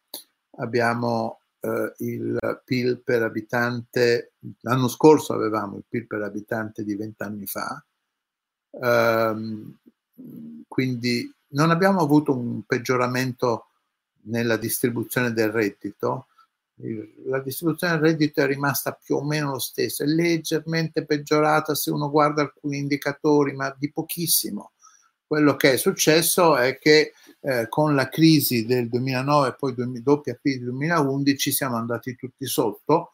[0.58, 7.46] abbiamo eh, il PIL per abitante, l'anno scorso avevamo il PIL per abitante di vent'anni
[7.46, 7.84] fa,
[8.72, 9.78] ehm,
[10.68, 13.68] quindi non abbiamo avuto un peggioramento
[14.24, 16.28] nella distribuzione del reddito,
[17.26, 21.90] la distribuzione del reddito è rimasta più o meno lo stesso, è leggermente peggiorata se
[21.90, 24.74] uno guarda alcuni indicatori, ma di pochissimo.
[25.26, 27.14] Quello che è successo è che
[27.48, 29.74] eh, con la crisi del 2009 e poi
[30.04, 33.12] doppia crisi del 2011 siamo andati tutti sotto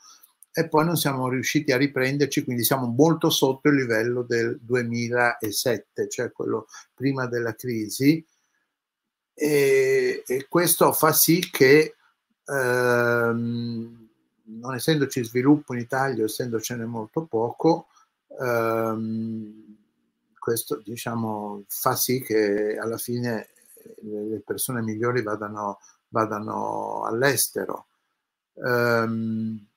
[0.51, 6.09] e poi non siamo riusciti a riprenderci, quindi siamo molto sotto il livello del 2007,
[6.09, 6.65] cioè quello
[6.95, 8.25] prima della crisi.
[9.35, 11.95] E, e questo fa sì che
[12.45, 14.09] ehm,
[14.45, 17.87] non essendoci sviluppo in Italia, essendocene molto poco,
[18.41, 19.77] ehm,
[20.39, 23.52] questo diciamo, fa sì che alla fine
[24.01, 25.79] le persone migliori vadano,
[26.09, 27.87] vadano all'estero.
[28.53, 29.67] Um,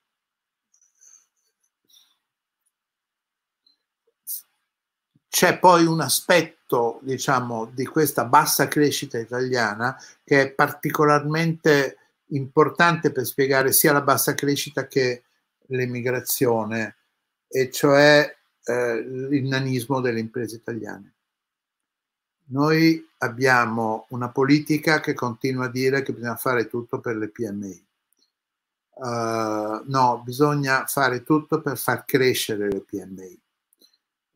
[5.28, 9.94] c'è poi un aspetto, diciamo, di questa bassa crescita italiana
[10.24, 11.98] che è particolarmente
[12.30, 15.24] importante per spiegare sia la bassa crescita che
[15.66, 16.96] l'emigrazione,
[17.48, 18.34] e cioè
[18.64, 21.14] eh, il nanismo delle imprese italiane.
[22.48, 27.84] Noi abbiamo una politica che continua a dire che bisogna fare tutto per le PMI.
[28.96, 33.40] Uh, eh, no, bisogna fare tutto per far crescere le PMI,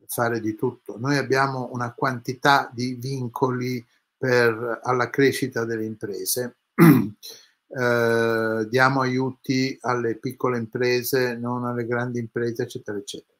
[0.07, 0.97] fare di tutto.
[0.99, 3.83] Noi abbiamo una quantità di vincoli
[4.17, 6.57] per, alla crescita delle imprese.
[6.75, 13.31] uh, diamo aiuti alle piccole imprese, non alle grandi imprese, eccetera, eccetera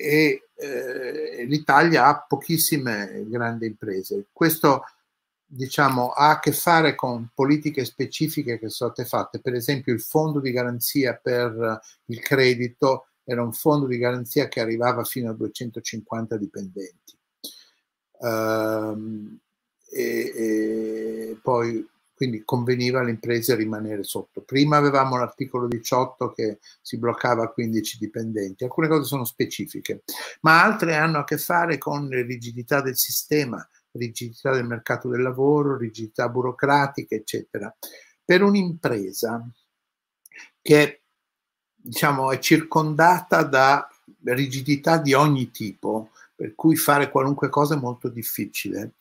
[0.00, 4.26] e eh, l'Italia ha pochissime grandi imprese.
[4.32, 4.84] Questo
[5.44, 9.40] diciamo, ha a che fare con politiche specifiche che sono state fatte.
[9.40, 14.60] Per esempio il fondo di garanzia per il credito era un fondo di garanzia che
[14.60, 17.18] arrivava fino a 250 dipendenti.
[18.18, 19.38] Um,
[19.90, 21.86] e, e poi
[22.20, 24.42] quindi conveniva alle imprese rimanere sotto.
[24.42, 30.02] Prima avevamo l'articolo 18 che si bloccava a 15 dipendenti, alcune cose sono specifiche,
[30.42, 35.22] ma altre hanno a che fare con le rigidità del sistema, rigidità del mercato del
[35.22, 37.74] lavoro, rigidità burocratiche, eccetera.
[38.22, 39.42] Per un'impresa
[40.60, 41.00] che
[41.74, 43.88] diciamo, è circondata da
[44.24, 48.92] rigidità di ogni tipo, per cui fare qualunque cosa è molto difficile,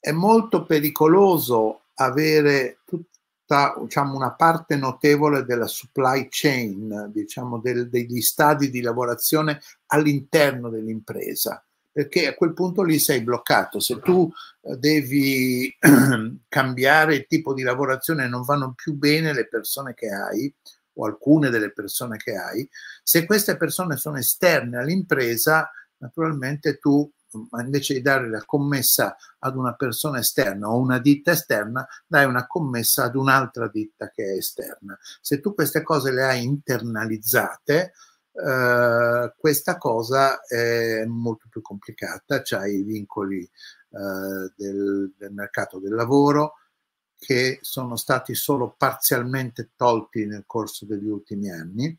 [0.00, 8.20] è molto pericoloso avere tutta diciamo, una parte notevole della supply chain, diciamo, del, degli
[8.20, 13.80] stadi di lavorazione all'interno dell'impresa, perché a quel punto lì sei bloccato.
[13.80, 14.30] Se tu
[14.62, 15.74] eh, devi
[16.48, 20.54] cambiare il tipo di lavorazione non vanno più bene le persone che hai,
[21.00, 22.68] o alcune delle persone che hai,
[23.02, 27.10] se queste persone sono esterne all'impresa, naturalmente tu
[27.50, 32.24] ma invece di dare la commessa ad una persona esterna o una ditta esterna, dai
[32.24, 34.98] una commessa ad un'altra ditta che è esterna.
[35.20, 37.92] Se tu queste cose le hai internalizzate,
[38.32, 45.94] eh, questa cosa è molto più complicata, c'hai i vincoli eh, del, del mercato del
[45.94, 46.54] lavoro
[47.18, 51.98] che sono stati solo parzialmente tolti nel corso degli ultimi anni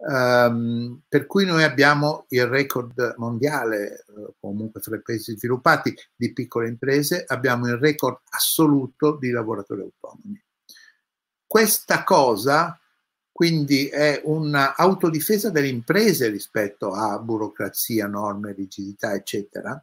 [0.00, 6.32] Um, per cui noi abbiamo il record mondiale, eh, comunque fra i paesi sviluppati, di
[6.32, 10.40] piccole imprese, abbiamo il record assoluto di lavoratori autonomi.
[11.44, 12.78] Questa cosa
[13.38, 19.80] quindi è un'autodifesa delle imprese rispetto a burocrazia, norme, rigidità, eccetera,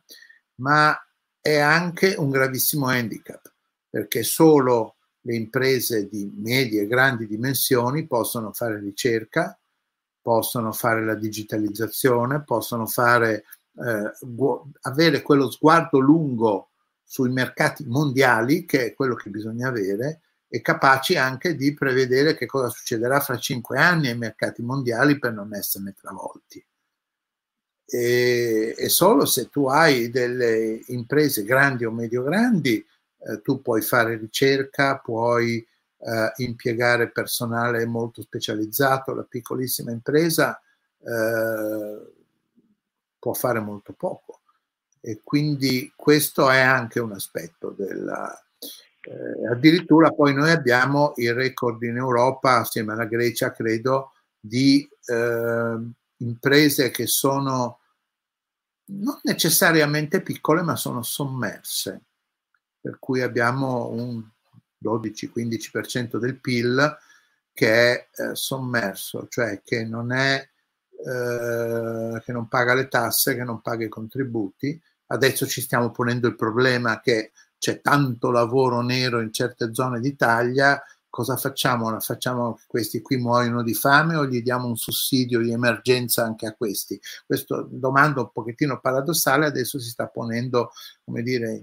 [0.56, 0.94] ma
[1.40, 3.50] è anche un gravissimo handicap,
[3.90, 9.58] perché solo le imprese di medie e grandi dimensioni possono fare ricerca,
[10.26, 13.46] possono fare la digitalizzazione, possono fare,
[13.78, 14.12] eh,
[14.82, 16.72] avere quello sguardo lungo
[17.04, 22.48] sui mercati mondiali, che è quello che bisogna avere, e capaci anche di prevedere che
[22.48, 26.66] cosa succederà fra cinque anni ai mercati mondiali per non esserne travolti.
[27.86, 32.84] E, e solo se tu hai delle imprese grandi o medio grandi,
[33.20, 35.64] eh, tu puoi fare ricerca, puoi
[36.06, 40.60] eh, impiegare personale molto specializzato, la piccolissima impresa
[41.00, 42.14] eh,
[43.18, 44.42] può fare molto poco.
[45.02, 48.32] E quindi questo è anche un aspetto della...
[49.02, 55.78] Eh, addirittura poi noi abbiamo il record in Europa, assieme alla Grecia, credo, di eh,
[56.18, 57.80] imprese che sono
[58.88, 62.02] non necessariamente piccole, ma sono sommerse.
[62.80, 64.24] Per cui abbiamo un
[64.86, 66.98] 12-15% del PIL
[67.54, 70.46] che è eh, sommerso, cioè che non, è,
[70.90, 74.80] eh, che non paga le tasse, che non paga i contributi.
[75.08, 80.82] Adesso ci stiamo ponendo il problema che c'è tanto lavoro nero in certe zone d'Italia,
[81.16, 81.98] cosa facciamo?
[82.02, 86.46] Facciamo che questi qui muoiono di fame o gli diamo un sussidio di emergenza anche
[86.46, 87.00] a questi?
[87.26, 90.74] Questo domanda un pochettino paradossale adesso si sta ponendo,
[91.06, 91.62] come dire,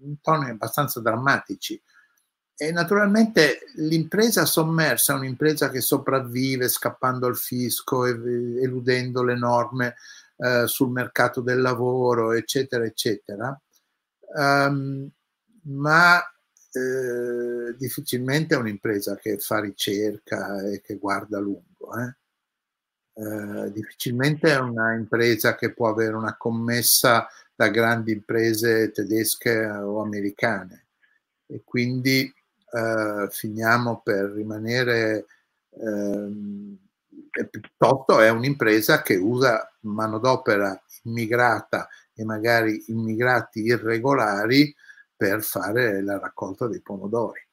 [0.00, 1.80] in toni abbastanza drammatici.
[2.60, 9.94] E naturalmente l'impresa sommersa è un'impresa che sopravvive scappando al fisco, eludendo le norme
[10.38, 13.56] eh, sul mercato del lavoro, eccetera, eccetera.
[14.34, 15.08] Um,
[15.66, 21.94] ma eh, difficilmente è un'impresa che fa ricerca e che guarda a lungo.
[21.96, 22.16] Eh?
[23.22, 30.00] Eh, difficilmente è una impresa che può avere una commessa da grandi imprese tedesche o
[30.02, 30.86] americane
[31.46, 32.32] e quindi
[32.72, 35.26] eh, finiamo per rimanere
[35.80, 36.76] ehm,
[37.50, 44.74] piuttosto è un'impresa che usa manodopera immigrata e magari immigrati irregolari
[45.16, 47.46] per fare la raccolta dei pomodori.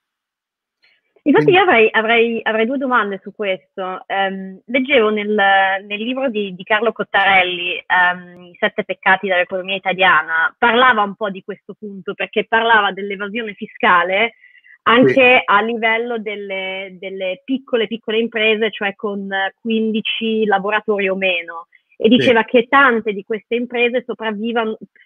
[1.27, 4.05] Infatti io avrei, avrei, avrei, due domande su questo.
[4.05, 10.55] Um, leggevo nel, nel, libro di, di Carlo Cottarelli, um, I sette peccati dell'economia italiana,
[10.55, 14.35] parlava un po' di questo punto perché parlava dell'evasione fiscale
[14.87, 19.27] anche a livello delle, delle, piccole, piccole imprese, cioè con
[19.61, 21.67] 15 lavoratori o meno
[21.97, 22.47] e diceva sì.
[22.47, 24.03] che tante di queste imprese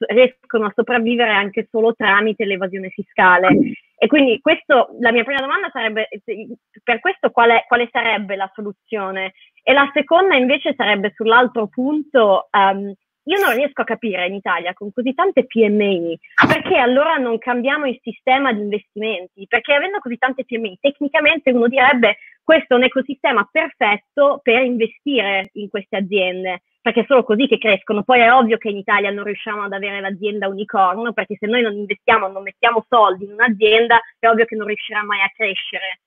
[0.07, 3.47] riescono a sopravvivere anche solo tramite l'evasione fiscale.
[3.95, 6.07] E quindi questo, la mia prima domanda sarebbe,
[6.83, 9.33] per questo quale, quale sarebbe la soluzione?
[9.61, 12.93] E la seconda invece sarebbe sull'altro punto, um,
[13.23, 16.17] io non riesco a capire in Italia con così tante PMI
[16.47, 21.67] perché allora non cambiamo il sistema di investimenti, perché avendo così tante PMI tecnicamente uno
[21.67, 22.17] direbbe
[22.49, 27.59] questo è un ecosistema perfetto per investire in queste aziende, perché è solo così che
[27.59, 28.01] crescono.
[28.01, 31.61] Poi è ovvio che in Italia non riusciamo ad avere l'azienda unicorno, perché se noi
[31.61, 35.99] non investiamo, non mettiamo soldi in un'azienda, è ovvio che non riuscirà mai a crescere.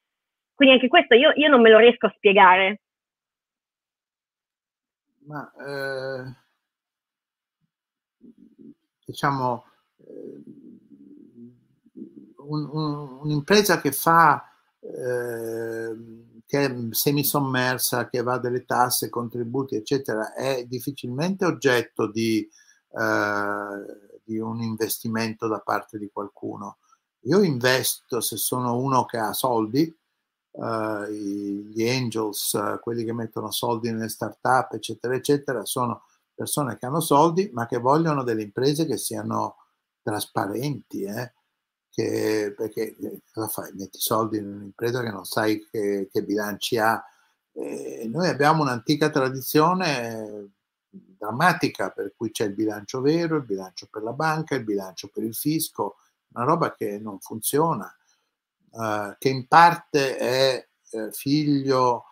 [0.53, 2.81] Quindi anche questo io, io non me lo riesco a spiegare.
[5.27, 6.42] Ma eh,
[9.13, 9.65] diciamo
[9.99, 10.43] eh,
[12.39, 14.43] un, un, un'impresa che fa
[14.81, 15.95] eh,
[16.47, 22.47] che è semisommersa, che va delle tasse, contributi, eccetera, è difficilmente oggetto di,
[22.91, 26.79] eh, di un investimento da parte di qualcuno.
[27.27, 29.95] Io investo se sono uno che ha soldi,
[30.55, 36.03] Uh, gli angels, uh, quelli che mettono soldi nelle start-up, eccetera, eccetera, sono
[36.35, 39.57] persone che hanno soldi ma che vogliono delle imprese che siano
[40.03, 41.33] trasparenti, eh?
[41.93, 43.73] che, perché eh, cosa fai?
[43.75, 47.03] Metti soldi in un'impresa che non sai che, che bilanci ha.
[47.53, 50.53] E noi abbiamo un'antica tradizione
[50.89, 55.23] drammatica per cui c'è il bilancio vero, il bilancio per la banca, il bilancio per
[55.23, 55.97] il fisco,
[56.35, 57.95] una roba che non funziona,
[58.71, 62.05] uh, che in parte è eh, figlio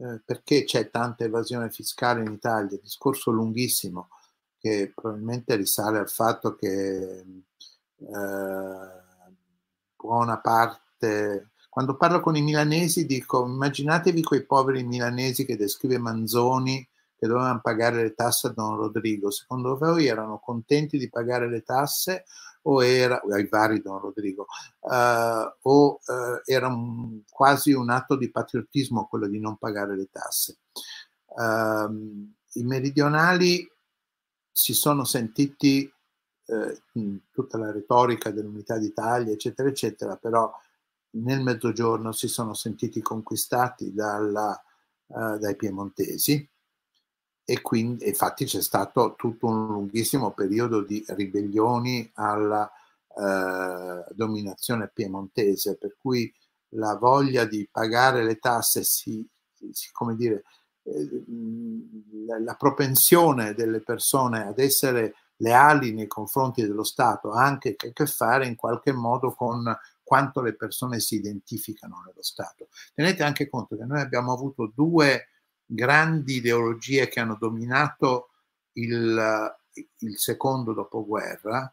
[0.00, 4.10] eh, perché c'è tanta evasione fiscale in Italia, discorso lunghissimo
[4.58, 8.06] che probabilmente risale al fatto che eh,
[9.96, 11.50] buona parte.
[11.68, 16.86] Quando parlo con i milanesi dico immaginatevi quei poveri milanesi che descrive Manzoni
[17.16, 19.30] che dovevano pagare le tasse a Don Rodrigo.
[19.30, 22.24] Secondo voi erano contenti di pagare le tasse
[22.62, 24.46] o era, ai vari Don Rodrigo,
[24.80, 30.08] uh, o uh, era un, quasi un atto di patriottismo quello di non pagare le
[30.10, 30.58] tasse?
[31.26, 33.70] Uh, I meridionali
[34.50, 35.90] si sono sentiti
[36.48, 36.82] eh,
[37.30, 40.52] tutta la retorica dell'unità d'Italia, eccetera, eccetera, però
[41.10, 44.60] nel mezzogiorno si sono sentiti conquistati dalla,
[45.06, 46.48] eh, dai piemontesi
[47.50, 55.78] e quindi infatti c'è stato tutto un lunghissimo periodo di ribellioni alla eh, dominazione piemontese,
[55.78, 56.30] per cui
[56.72, 59.26] la voglia di pagare le tasse si,
[59.72, 60.44] si come dire,
[60.82, 61.24] eh,
[62.44, 68.06] la, propensione delle persone ad essere leali nei confronti dello Stato ha anche a che
[68.06, 72.68] fare in qualche modo con quanto le persone si identificano nello Stato.
[72.92, 75.28] Tenete anche conto che noi abbiamo avuto due
[75.70, 78.30] grandi ideologie che hanno dominato
[78.72, 79.56] il,
[79.98, 81.72] il secondo dopoguerra,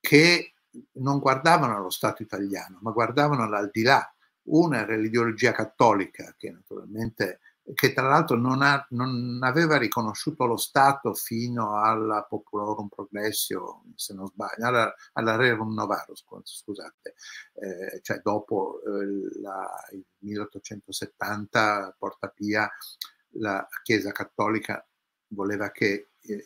[0.00, 0.54] che
[0.94, 4.10] non guardavano allo Stato italiano, ma guardavano all'aldilà.
[4.50, 7.40] Una era l'ideologia cattolica, che naturalmente
[7.74, 14.14] che tra l'altro non, ha, non, aveva riconosciuto lo Stato fino alla Populorum Progressio, se
[14.14, 17.14] non sbaglio, alla, alla Rerum Novarum, scusate,
[17.54, 22.70] eh, cioè dopo eh, la, il 1870 Porta Pia
[23.32, 24.86] la Chiesa Cattolica
[25.28, 26.44] voleva che eh,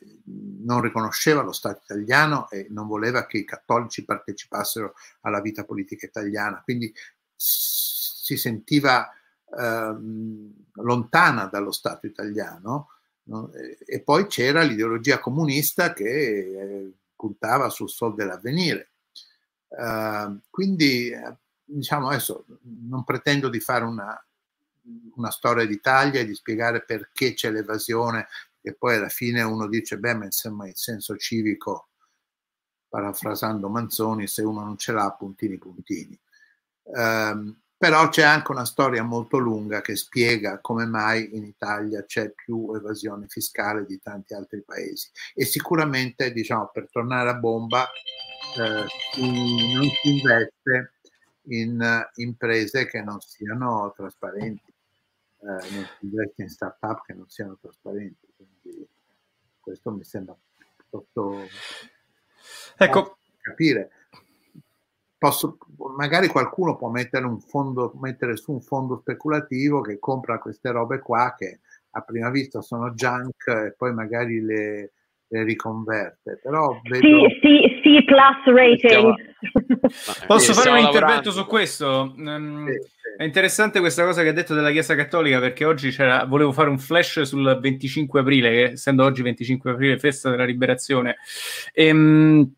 [0.62, 6.06] non riconosceva lo Stato italiano e non voleva che i cattolici partecipassero alla vita politica
[6.06, 6.92] italiana, quindi
[7.34, 9.08] si sentiva
[9.58, 12.88] Ehm, lontana dallo Stato italiano,
[13.24, 13.50] no?
[13.84, 18.92] e poi c'era l'ideologia comunista che eh, puntava sul sol dell'avvenire.
[19.68, 22.44] Uh, quindi, eh, diciamo adesso,
[22.88, 24.22] non pretendo di fare una,
[25.14, 28.26] una storia d'Italia e di spiegare perché c'è l'evasione,
[28.60, 31.88] e poi alla fine uno dice, beh, ma insomma il senso civico,
[32.88, 36.18] parafrasando Manzoni, se uno non ce l'ha, puntini puntini.
[36.84, 42.30] Um, però c'è anche una storia molto lunga che spiega come mai in Italia c'è
[42.30, 47.88] più evasione fiscale di tanti altri paesi e sicuramente diciamo per tornare a bomba
[48.56, 50.92] eh, non si investe
[51.46, 54.71] in uh, imprese che non siano trasparenti
[55.42, 58.88] non si investe in start-up che non siano trasparenti quindi
[59.60, 60.36] questo mi sembra
[60.76, 61.36] piuttosto
[62.76, 63.90] ecco capire
[65.22, 65.56] Posso,
[65.96, 70.98] magari qualcuno può mettere, un fondo, mettere su un fondo speculativo che compra queste robe
[70.98, 74.94] qua che a prima vista sono junk e poi magari le,
[75.28, 76.40] le riconverte.
[76.42, 77.28] Però vedo...
[77.28, 79.14] Sì, sì, sì, plus rating.
[80.26, 82.14] Posso fare un intervento su questo?
[82.16, 83.02] Um, sì, sì.
[83.16, 86.70] È interessante questa cosa che ha detto della Chiesa Cattolica perché oggi c'era, volevo fare
[86.70, 91.16] un flash sul 25 aprile, che essendo oggi 25 aprile, festa della liberazione.
[91.72, 92.54] Ehm,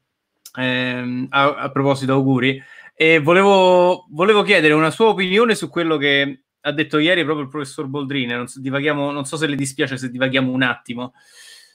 [0.57, 2.63] ehm, a, a, proposito, auguri.
[2.95, 7.51] E volevo, volevo, chiedere una sua opinione su quello che ha detto ieri proprio il
[7.51, 8.33] professor Boldrini.
[8.33, 11.15] Non so, divaghiamo, non so se le dispiace se divaghiamo un attimo.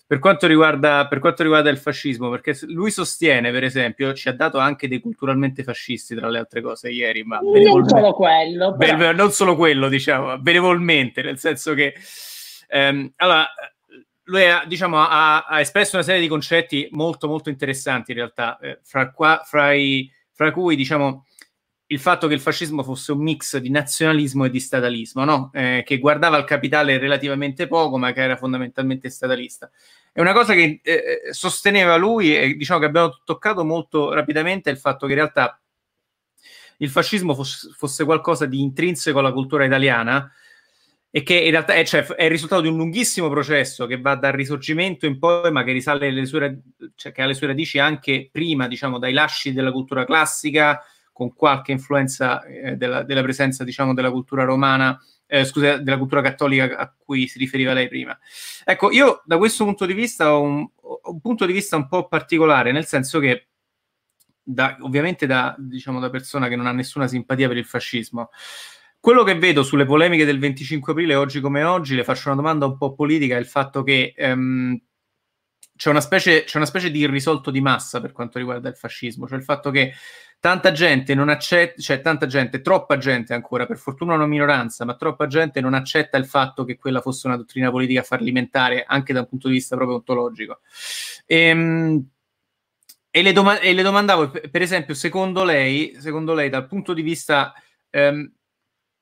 [0.10, 4.34] Per quanto, riguarda, per quanto riguarda il fascismo, perché lui sostiene, per esempio, ci ha
[4.34, 9.12] dato anche dei culturalmente fascisti, tra le altre cose, ieri, ma non solo quello, però.
[9.12, 11.94] non solo quello, diciamo, benevolmente, nel senso che
[12.70, 13.48] ehm, allora,
[14.24, 18.58] lui ha, diciamo, ha, ha, espresso una serie di concetti molto molto interessanti in realtà,
[18.58, 21.28] eh, fra, qua, fra, i, fra, cui diciamo
[21.86, 25.52] il fatto che il fascismo fosse un mix di nazionalismo e di statalismo, no?
[25.54, 29.70] eh, che guardava il capitale relativamente poco, ma che era fondamentalmente statalista.
[30.12, 30.92] È una cosa che eh,
[31.28, 35.60] eh sosteneva lui e diciamo che abbiamo toccato molto rapidamente il fatto che in realtà
[36.78, 40.32] il fascismo fosse, qualcosa di intrinseco alla cultura italiana,
[41.12, 44.16] e che in realtà è, cioè, è, il risultato di un lunghissimo processo che va
[44.16, 46.62] dal risorgimento in poi, ma che risale alle sue,
[46.96, 50.82] cioè, che ha le sue radici anche prima, diciamo, dai lasci della cultura classica,
[51.12, 54.98] con qualche influenza eh, della, della, presenza, diciamo, della cultura romana,
[55.32, 58.18] eh, scusa, della cultura cattolica a cui si riferiva lei prima.
[58.66, 61.88] Ecco, io da questo punto di vista ho un, ho un punto di vista un
[61.88, 63.50] po' particolare, nel senso che
[64.42, 68.32] da, ovviamente da, diciamo, da persona che non ha nessuna simpatia per il fascismo,
[69.00, 72.66] quello che vedo sulle polemiche del 25 aprile, oggi come oggi, le faccio una domanda
[72.66, 74.78] un po' politica, è il fatto che um,
[75.76, 79.28] c'è, una specie, c'è una specie di irrisolto di massa per quanto riguarda il fascismo,
[79.28, 79.94] cioè il fatto che
[80.40, 84.96] tanta gente non accetta, cioè tanta gente, troppa gente ancora, per fortuna una minoranza, ma
[84.96, 89.20] troppa gente non accetta il fatto che quella fosse una dottrina politica fallimentare anche da
[89.20, 90.60] un punto di vista proprio ontologico.
[91.26, 92.10] Ehm,
[93.12, 97.02] e, le, doma- e le domandavo, per esempio, secondo lei, secondo lei dal punto di
[97.02, 97.54] vista
[97.90, 98.32] ehm,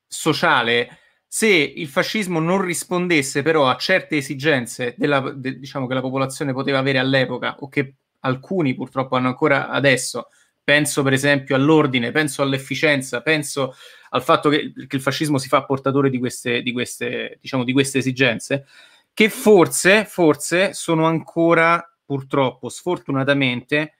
[0.08, 6.02] sociale, se il fascismo non rispondesse però a certe esigenze della, de, diciamo che la
[6.02, 10.30] popolazione poteva avere all'epoca o che alcuni purtroppo hanno ancora adesso,
[10.68, 13.74] penso per esempio all'ordine, penso all'efficienza, penso
[14.10, 17.72] al fatto che, che il fascismo si fa portatore di queste, di queste, diciamo, di
[17.72, 18.66] queste esigenze,
[19.14, 23.94] che forse, forse sono ancora purtroppo, sfortunatamente,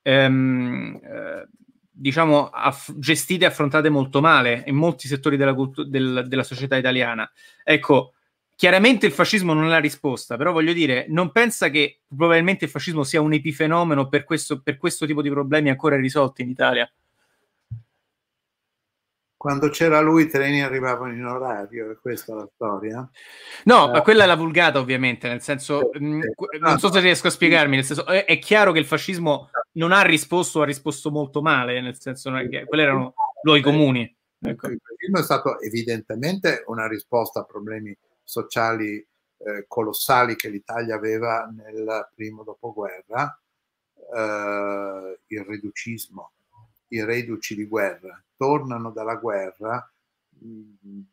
[0.00, 1.46] ehm, eh,
[1.90, 6.78] diciamo, aff- gestite e affrontate molto male in molti settori della, cultu- del, della società
[6.78, 7.30] italiana.
[7.62, 8.13] Ecco,
[8.56, 12.70] chiaramente il fascismo non è la risposta, però voglio dire, non pensa che probabilmente il
[12.70, 16.90] fascismo sia un epifenomeno per questo, per questo tipo di problemi ancora irrisolti in Italia?
[19.44, 23.06] quando c'era lui i treni arrivavano in orario, è questa la storia?
[23.64, 24.00] No, eh.
[24.00, 26.58] quella è la vulgata ovviamente, nel senso, mh, sì.
[26.60, 29.92] non so se riesco a spiegarmi, nel senso, è, è, chiaro che il fascismo non
[29.92, 34.16] ha risposto, ha risposto molto male, nel senso, è che, quelli erano luoghi comuni.
[34.38, 34.68] Ecco.
[34.68, 37.94] Il fascismo è stato evidentemente una risposta a problemi
[38.24, 39.06] sociali
[39.38, 43.38] eh, colossali che l'Italia aveva nel primo dopoguerra,
[43.94, 46.32] eh, il riducismo,
[46.88, 49.88] i reduci di guerra tornano dalla guerra,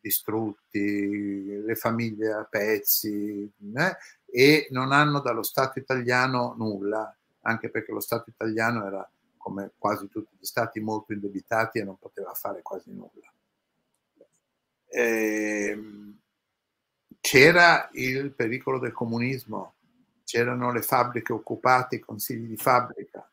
[0.01, 7.91] distrutti, le famiglie a pezzi eh, e non hanno dallo Stato italiano nulla, anche perché
[7.91, 12.61] lo Stato italiano era come quasi tutti gli stati molto indebitati e non poteva fare
[12.61, 13.31] quasi nulla.
[14.87, 16.20] E, ehm,
[17.21, 19.75] c'era il pericolo del comunismo,
[20.25, 23.29] c'erano le fabbriche occupate, i consigli di fabbrica.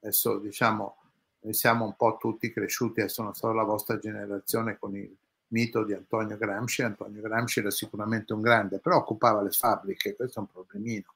[0.00, 0.96] Adesso diciamo,
[1.40, 5.16] noi siamo un po' tutti cresciuti, adesso non so la vostra generazione con il
[5.48, 6.82] mito di Antonio Gramsci.
[6.82, 11.14] Antonio Gramsci era sicuramente un grande, però occupava le fabbriche, questo è un problemino.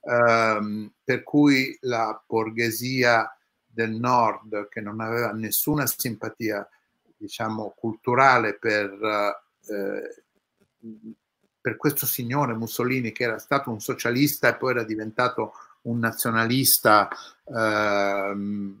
[0.00, 3.36] Um, per cui la borghesia
[3.66, 6.68] del nord, che non aveva nessuna simpatia,
[7.16, 8.90] diciamo, culturale per,
[9.68, 10.24] eh,
[11.66, 17.08] per questo signore Mussolini, che era stato un socialista e poi era diventato un nazionalista,
[17.44, 18.80] ehm,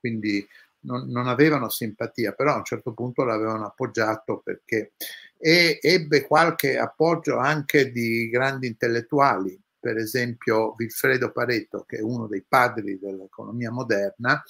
[0.00, 0.48] quindi
[0.84, 4.92] non, non, avevano simpatia, però a un certo punto l'avevano appoggiato perché
[5.36, 12.26] e ebbe qualche appoggio anche di grandi intellettuali, per esempio Vilfredo Pareto, che è uno
[12.26, 14.42] dei padri dell'economia moderna,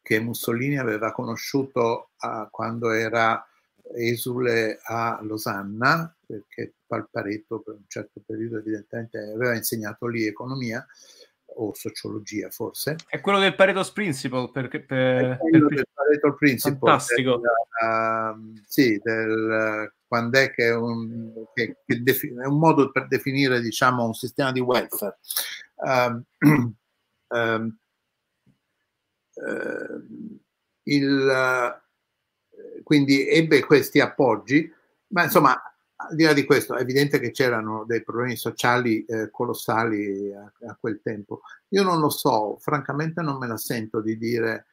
[0.00, 3.46] che Mussolini aveva conosciuto uh, quando era
[3.92, 10.86] esule a Losanna, perché Pareto per un certo periodo evidentemente aveva insegnato lì economia,
[11.56, 12.96] o sociologia forse.
[13.08, 15.76] È quello del Pareto's Principle, perché per, quello per...
[15.76, 16.78] del Pareto Principle.
[16.78, 17.40] Fantastico.
[17.40, 17.50] Del,
[17.88, 23.06] uh, sì, del, quando è che è un, che, che defin- è un modo per
[23.08, 25.18] definire diciamo un sistema di welfare.
[25.76, 26.24] Um,
[27.28, 27.76] um,
[29.34, 30.38] uh,
[30.84, 31.82] il,
[32.84, 34.72] quindi ebbe questi appoggi,
[35.08, 35.60] ma insomma
[35.96, 40.52] al di là di questo, è evidente che c'erano dei problemi sociali eh, colossali a,
[40.68, 41.42] a, quel tempo.
[41.68, 44.66] Io non lo so, francamente non me la sento di dire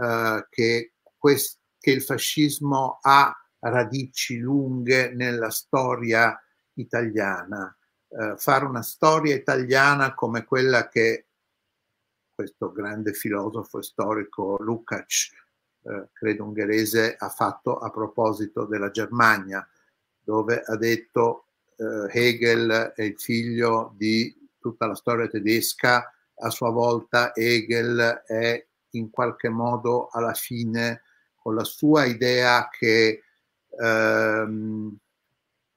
[0.00, 6.40] eh, che, quest, che il fascismo ha radici lunghe nella storia
[6.74, 7.76] italiana.
[8.08, 11.26] Eh, fare una storia italiana come quella che
[12.34, 15.32] questo grande filosofo storico Lukács,
[15.88, 19.66] eh, credo ungherese, ha fatto a proposito della Germania
[20.20, 26.70] dove ha detto eh, Hegel è il figlio di tutta la storia tedesca, a sua
[26.70, 31.02] volta Hegel è in qualche modo alla fine
[31.34, 33.22] con la sua idea che
[33.80, 34.96] ehm,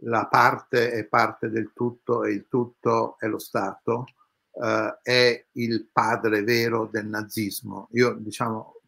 [0.03, 4.05] la parte è parte del tutto e il tutto è lo Stato,
[4.51, 7.87] eh, è il padre vero del nazismo.
[7.91, 8.81] Io diciamo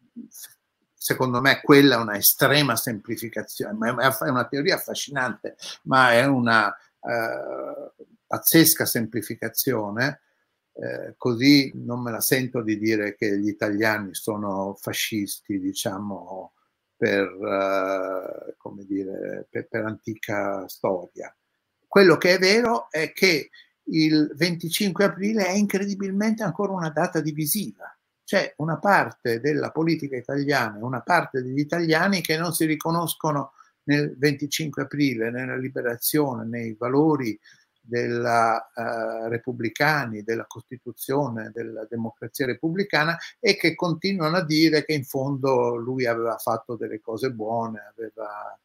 [1.04, 6.74] secondo me quella è una estrema semplificazione, ma è una teoria affascinante, ma è una
[6.74, 10.22] eh, pazzesca semplificazione.
[10.72, 16.54] Eh, così non me la sento di dire che gli italiani sono fascisti, diciamo,
[16.96, 21.36] per, eh, come dire, per, per antica storia.
[21.86, 23.50] Quello che è vero è che
[23.88, 27.93] il 25 aprile è incredibilmente ancora una data divisiva
[28.24, 33.52] c'è una parte della politica italiana, una parte degli italiani che non si riconoscono
[33.84, 37.38] nel 25 aprile, nella liberazione, nei valori
[37.86, 45.04] della uh, repubblicani, della Costituzione, della democrazia repubblicana e che continuano a dire che in
[45.04, 48.58] fondo lui aveva fatto delle cose buone, aveva,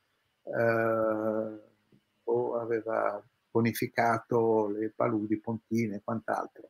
[2.24, 6.70] uh, aveva bonificato le paludi, pontine e quant'altro.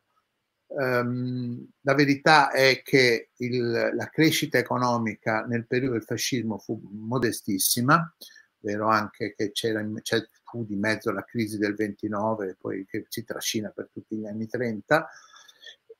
[0.72, 8.14] Um, la verità è che il, la crescita economica nel periodo del fascismo fu modestissima,
[8.60, 9.84] vero anche che c'era,
[10.44, 14.46] fu di mezzo la crisi del 29, poi che si trascina per tutti gli anni
[14.46, 15.08] 30,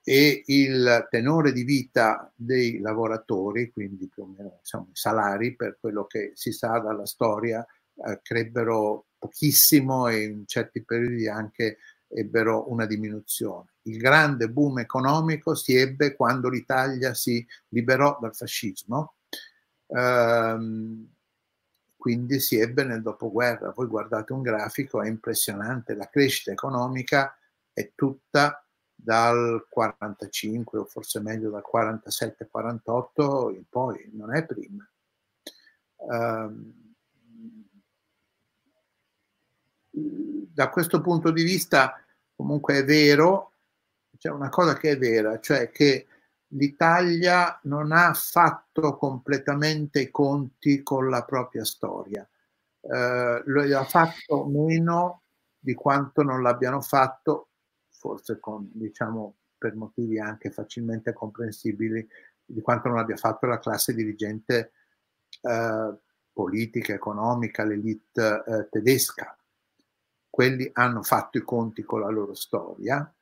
[0.03, 5.79] e il tenore di vita dei lavoratori, quindi più o meno insomma, i salari, per
[5.81, 7.65] quello che si sa dalla storia,
[8.07, 11.79] eh, crebbero pochissimo e in certi periodi anche
[12.11, 13.75] ebbero una diminuzione.
[13.83, 19.15] Il grande boom economico si ebbe quando l'Italia si liberò dal fascismo,
[19.87, 21.09] ehm,
[21.97, 23.73] quindi si ebbe nel dopoguerra.
[23.73, 27.37] Voi guardate un grafico, è impressionante, la crescita economica
[27.73, 28.65] è tutta
[28.95, 34.87] dal 45 o forse meglio dal 47-48 in poi, non è prima.
[35.97, 36.95] Um,
[40.53, 42.03] da questo punto di vista
[42.35, 43.53] comunque è vero,
[44.17, 46.07] c'è una cosa che è vera, cioè che
[46.49, 52.27] l'Italia non ha fatto completamente i conti con la propria storia.
[52.81, 55.23] Eh, lo ha fatto meno
[55.59, 57.51] di quanto non l'abbiano fatto,
[57.91, 62.07] forse con, diciamo, per motivi anche facilmente comprensibili,
[62.45, 64.73] di quanto non abbia fatto la classe dirigente
[65.43, 65.95] eh,
[66.33, 69.37] politica, economica, l'elite eh, tedesca.
[70.41, 73.15] Quelli hanno fatto i conti con la loro storia,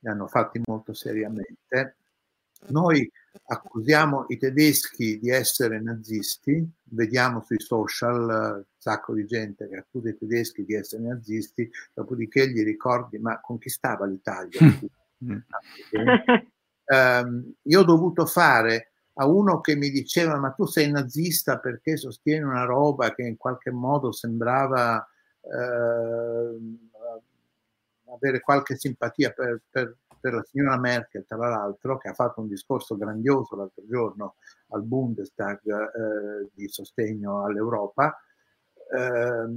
[0.00, 1.98] li hanno fatti molto seriamente.
[2.70, 3.08] Noi
[3.44, 10.08] accusiamo i tedeschi di essere nazisti, vediamo sui social un sacco di gente che accusa
[10.08, 14.58] i tedeschi di essere nazisti, dopodiché gli ricordi ma conquistava l'Italia.
[15.20, 15.44] um,
[17.62, 22.42] io ho dovuto fare a uno che mi diceva ma tu sei nazista perché sostieni
[22.42, 25.14] una roba che in qualche modo sembrava eh,
[28.14, 32.48] avere qualche simpatia per, per, per, la signora Merkel, tra l'altro, che ha fatto un
[32.48, 34.34] discorso grandioso l'altro giorno
[34.70, 38.18] al Bundestag eh, di sostegno all'Europa,
[38.92, 39.48] eh,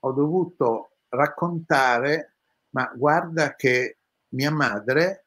[0.00, 2.34] ho dovuto raccontare,
[2.70, 3.98] ma guarda che
[4.30, 5.24] mia madre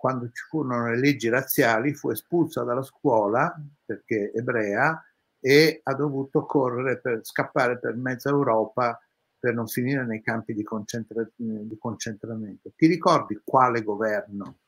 [0.00, 3.54] quando ci furono le leggi razziali, fu espulsa dalla scuola
[3.84, 4.98] perché ebrea
[5.40, 9.00] e ha dovuto correre per scappare per mezza Europa
[9.38, 12.72] per non finire nei campi di, concentra- di concentramento.
[12.76, 14.58] Ti ricordi quale governo?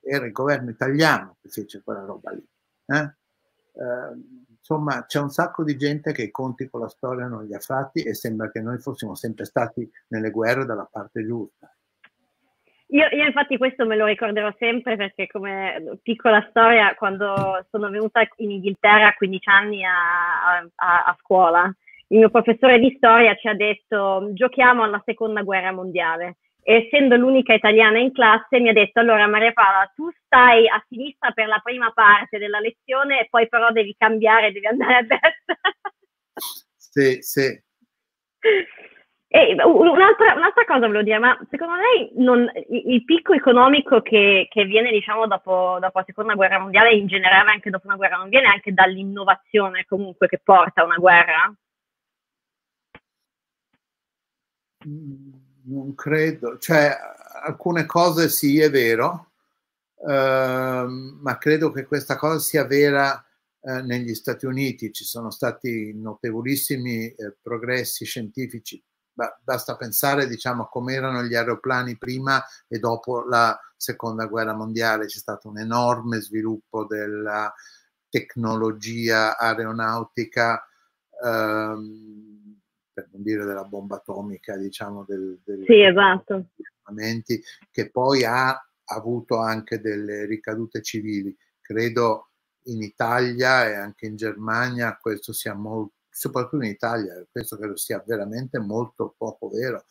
[0.00, 2.48] Era il governo italiano che fece quella roba lì.
[2.86, 3.14] Eh?
[3.76, 7.54] Eh, insomma, c'è un sacco di gente che i conti con la storia non li
[7.54, 11.75] ha fatti e sembra che noi fossimo sempre stati nelle guerre dalla parte giusta.
[12.90, 18.26] Io, io, infatti questo me lo ricorderò sempre perché come piccola storia quando sono venuta
[18.36, 21.64] in Inghilterra a 15 anni a, a, a scuola,
[22.08, 27.16] il mio professore di storia ci ha detto giochiamo alla seconda guerra mondiale e essendo
[27.16, 31.48] l'unica italiana in classe mi ha detto allora Maria Paola tu stai a sinistra per
[31.48, 35.58] la prima parte della lezione e poi però devi cambiare, devi andare a destra.
[36.76, 37.62] Sì, sì.
[39.36, 44.64] E un'altra, un'altra, cosa volevo dire, ma secondo lei non, il picco economico che, che
[44.64, 48.30] viene diciamo, dopo, dopo, la seconda guerra mondiale, in generale anche dopo una guerra, non
[48.30, 51.54] viene anche dall'innovazione comunque che porta a una guerra?
[54.88, 55.32] Mm,
[55.64, 56.96] non credo, cioè
[57.44, 59.32] alcune cose sì è vero,
[59.98, 60.84] eh,
[61.20, 63.22] ma credo che questa cosa sia vera
[63.60, 68.82] eh, negli Stati Uniti, ci sono stati notevolissimi eh, progressi scientifici
[69.42, 75.18] basta pensare diciamo, come erano gli aeroplani prima e dopo la seconda guerra mondiale, c'è
[75.18, 77.52] stato un enorme sviluppo della
[78.08, 80.66] tecnologia aeronautica,
[81.24, 82.58] ehm,
[82.92, 86.46] per non dire della bomba atomica, diciamo, del, del sì, esatto.
[87.70, 91.36] che poi ha avuto anche delle ricadute civili.
[91.60, 92.30] Credo
[92.68, 98.02] in Italia e anche in Germania questo sia molto soprattutto in Italia, penso che sia
[98.06, 99.84] veramente molto poco vero.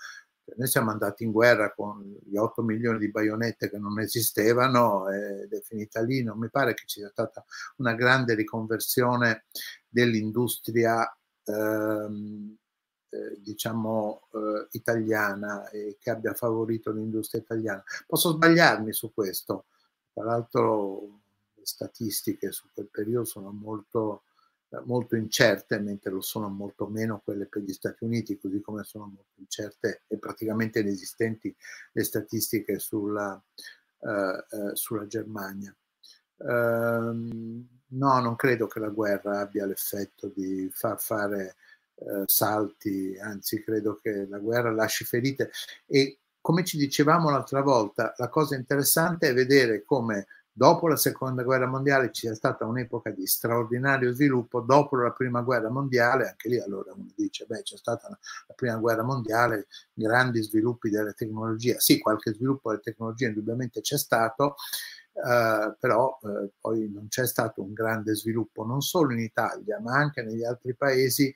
[0.44, 5.08] Cioè, noi siamo andati in guerra con gli 8 milioni di baionette che non esistevano
[5.10, 6.24] ed è finita lì.
[6.24, 7.46] Non mi pare che ci sia stata
[7.78, 9.46] una grande riconversione
[9.88, 12.58] dell'industria ehm,
[13.10, 17.84] eh, diciamo eh, italiana e che abbia favorito l'industria italiana.
[18.08, 19.66] Posso sbagliarmi su questo,
[20.12, 21.22] tra l'altro
[21.54, 24.24] le statistiche su quel periodo sono molto
[24.86, 29.06] molto incerte, mentre lo sono molto meno quelle per gli Stati Uniti, così come sono
[29.06, 31.56] molto incerte e praticamente inesistenti
[31.94, 33.42] le statistiche sulla,
[34.00, 35.76] uh, uh, sulla Germania.
[36.38, 41.56] Uh, no, non credo che la guerra abbia l'effetto di far fare
[41.98, 45.50] eh, salti, anzi credo che la guerra lasci ferite
[45.86, 50.28] e come ci dicevamo l'altra volta, la cosa interessante è vedere come
[50.58, 55.42] dopo la seconda guerra mondiale ci sia stata un'epoca di straordinario sviluppo, dopo la prima
[55.42, 58.08] guerra mondiale, anche lì allora uno dice, beh c'è stata
[58.48, 63.98] la prima guerra mondiale, grandi sviluppi della tecnologia, sì qualche sviluppo della tecnologia indubbiamente c'è
[63.98, 64.56] stato,
[65.14, 69.94] eh, però eh, poi non c'è stato un grande sviluppo non solo in Italia ma
[69.98, 71.34] anche negli altri paesi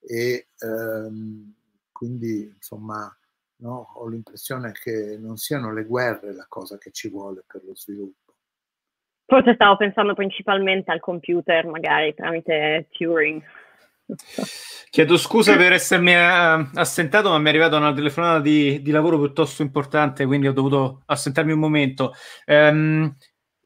[0.00, 1.54] e ehm,
[1.92, 3.14] quindi insomma
[3.56, 7.74] no, ho l'impressione che non siano le guerre la cosa che ci vuole per lo
[7.76, 8.21] sviluppo.
[9.32, 13.42] Forse stavo pensando principalmente al computer, magari tramite Turing.
[14.90, 19.16] Chiedo scusa per essermi eh, assentato, ma mi è arrivata una telefonata di, di, lavoro
[19.18, 22.12] piuttosto importante, quindi ho dovuto assentarmi un momento.
[22.44, 23.16] Um,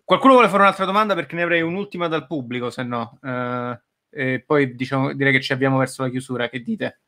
[0.04, 3.18] qualcuno vuole fare un'altra domanda perché ne avrei un'ultima dal pubblico, se no.
[3.20, 3.76] Uh,
[4.08, 6.48] e poi diciamo, direi che ci abbiamo verso la chiusura.
[6.48, 7.00] Che dite?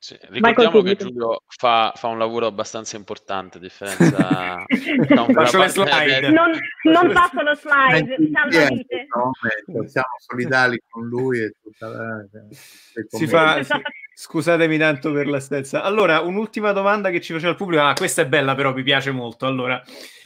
[0.00, 4.64] Sì, ricordiamo che Giulio fa, fa, un lavoro abbastanza importante, a differenza
[5.34, 6.30] Faccio le slide.
[6.30, 6.52] Non,
[6.84, 8.16] non faccio lo slide,
[9.12, 9.32] no,
[9.88, 12.24] siamo solidali con lui e tutta la...
[13.08, 13.72] si fa, sì.
[14.14, 15.82] Scusatemi tanto per la stezza.
[15.82, 17.82] Allora, un'ultima domanda che ci faceva il pubblico.
[17.82, 19.46] Ah, questa è bella, però mi piace molto.
[19.46, 19.80] Allora,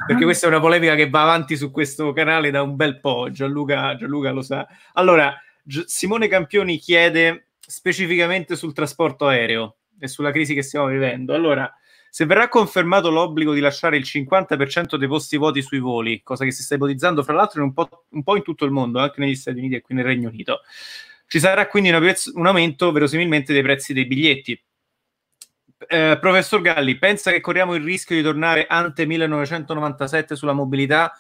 [0.07, 3.31] perché questa è una polemica che va avanti su questo canale da un bel po'.
[3.31, 4.67] Gianluca, Gianluca lo sa.
[4.95, 11.33] Allora, G- Simone Campioni chiede specificamente sul trasporto aereo e sulla crisi che stiamo vivendo.
[11.33, 11.75] Allora,
[12.11, 16.51] se verrà confermato l'obbligo di lasciare il 50% dei posti vuoti sui voli, cosa che
[16.51, 19.35] si sta ipotizzando fra l'altro un, po', un po' in tutto il mondo, anche negli
[19.35, 20.61] Stati Uniti e qui nel Regno Unito,
[21.27, 24.63] ci sarà quindi prezzo, un aumento verosimilmente dei prezzi dei biglietti.
[25.89, 31.11] Eh, professor Galli, pensa che corriamo il rischio di tornare ante 1997 sulla mobilità?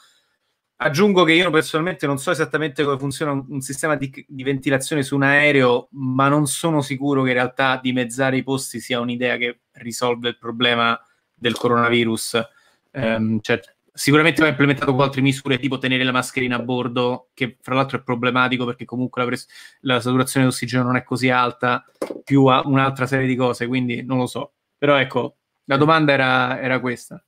[0.84, 5.14] Aggiungo che io personalmente non so esattamente come funziona un, sistema di, di, ventilazione su
[5.14, 9.60] un aereo, ma non sono sicuro che in realtà dimezzare i posti sia un'idea che
[9.74, 11.00] risolve il problema
[11.32, 12.48] del coronavirus.
[12.90, 13.60] Um, cioè,
[13.92, 17.98] sicuramente va implementato con altre misure, tipo tenere la mascherina a bordo, che fra l'altro
[17.98, 19.46] è problematico perché comunque la, pres-
[19.82, 21.84] la saturazione di ossigeno non è così alta,
[22.24, 24.54] più un'altra serie di cose, quindi non lo so.
[24.76, 25.36] Però ecco,
[25.66, 27.24] la domanda era, era questa.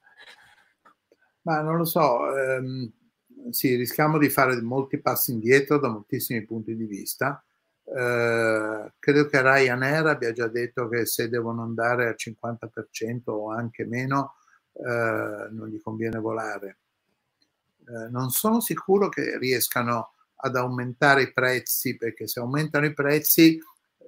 [1.42, 2.36] Ma non lo so.
[2.36, 2.92] Ehm
[3.50, 7.42] sì, rischiamo di fare molti passi indietro da moltissimi punti di vista.
[7.84, 13.84] Eh, credo che Ryanair abbia già detto che se devono andare al 50% o anche
[13.84, 14.34] meno,
[14.72, 16.78] eh, non gli conviene volare.
[17.86, 23.60] Eh, non sono sicuro che riescano ad aumentare i prezzi, perché se aumentano i prezzi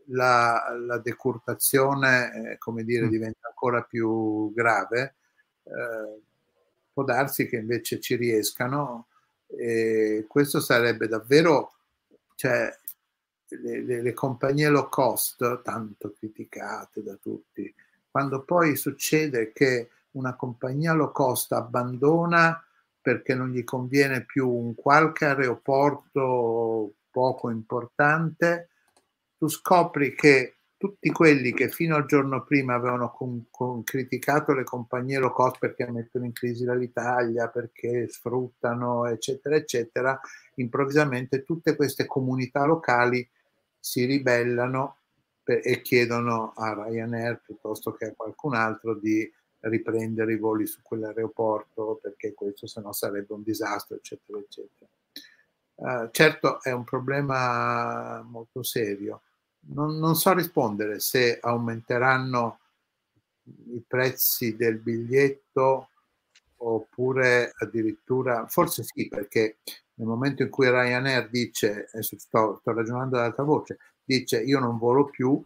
[0.06, 3.10] la, la decurtazione, eh, come dire, mm.
[3.10, 5.16] diventa ancora più grave.
[5.64, 6.20] Eh,
[6.92, 9.08] può darsi che invece ci riescano
[9.46, 11.74] e questo sarebbe davvero,
[12.34, 12.74] cioè,
[13.48, 17.72] le, le, le, compagnie low cost, tanto criticate da tutti,
[18.10, 22.60] quando poi succede che una compagnia low cost abbandona
[23.00, 28.70] perché non gli conviene più un qualche aeroporto poco importante,
[29.38, 34.64] tu scopri che tutti quelli che fino al giorno prima avevano con, con criticato le
[34.64, 40.20] compagnie low cost perché mettono in crisi l'Italia, perché sfruttano, eccetera, eccetera,
[40.56, 43.26] improvvisamente tutte queste comunità locali
[43.78, 44.98] si ribellano
[45.42, 49.30] per, e chiedono a Ryanair piuttosto che a qualcun altro di
[49.60, 54.90] riprendere i voli su quell'aeroporto perché questo sennò sarebbe un disastro, eccetera, eccetera.
[55.78, 59.22] Uh, certo è un problema molto serio
[59.68, 62.60] non, non so rispondere se aumenteranno
[63.42, 65.88] i prezzi del biglietto
[66.58, 69.58] oppure addirittura, forse sì, perché
[69.94, 74.78] nel momento in cui Ryanair dice, sto, sto ragionando ad alta voce, dice io non
[74.78, 75.42] volo più,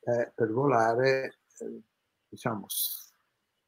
[0.00, 1.80] eh, per volare, eh,
[2.28, 2.66] diciamo,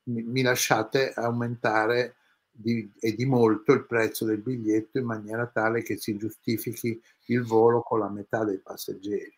[0.05, 2.17] mi, mi, lasciate aumentare
[2.51, 7.43] di, e di molto il prezzo del biglietto in maniera tale che si giustifichi il
[7.45, 9.38] volo con la metà dei passeggeri.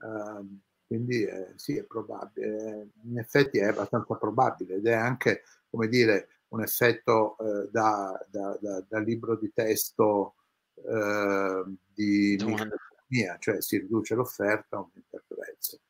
[0.00, 0.58] Uh,
[0.90, 6.40] quindi eh, sì, è probabile, in effetti è abbastanza probabile ed è anche, come dire,
[6.48, 10.34] un effetto eh, da, da, da, da, libro di testo
[10.74, 11.62] eh,
[11.94, 15.80] di microeconomia, cioè si riduce l'offerta, aumenta il prezzo.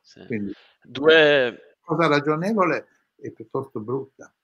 [0.00, 0.26] Sì.
[0.26, 0.52] Quindi,
[0.82, 1.76] Due...
[1.80, 4.34] cosa ragionevole e piuttosto brutta.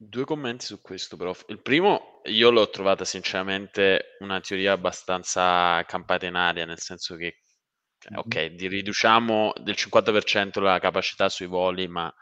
[0.00, 1.44] Due commenti su questo, prof.
[1.46, 7.42] Il primo, io l'ho trovata sinceramente una teoria abbastanza campata in aria, nel senso che
[7.98, 12.12] cioè, ok, di riduciamo del 50% la capacità sui voli, ma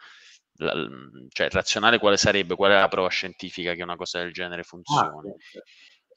[0.59, 0.73] la,
[1.29, 2.55] cioè, razionale quale sarebbe?
[2.55, 5.29] Qual è la prova scientifica che una cosa del genere funzioni?
[5.29, 5.35] Ah.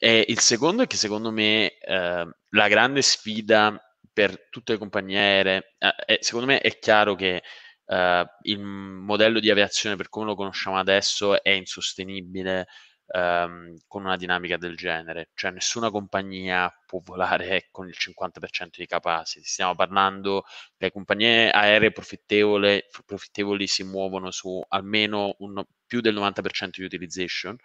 [0.02, 3.78] E il secondo è che secondo me eh, la grande sfida
[4.12, 7.42] per tutte le compagnie aeree, eh, secondo me è chiaro che
[7.84, 12.66] eh, il modello di aviazione per come lo conosciamo adesso è insostenibile
[13.10, 18.86] ehm, con una dinamica del genere, cioè nessuna compagnia può volare con il 50% di
[18.86, 20.44] capacity, stiamo parlando,
[20.76, 27.56] le compagnie aeree profittevoli, profittevoli si muovono su almeno un, più del 90% di utilization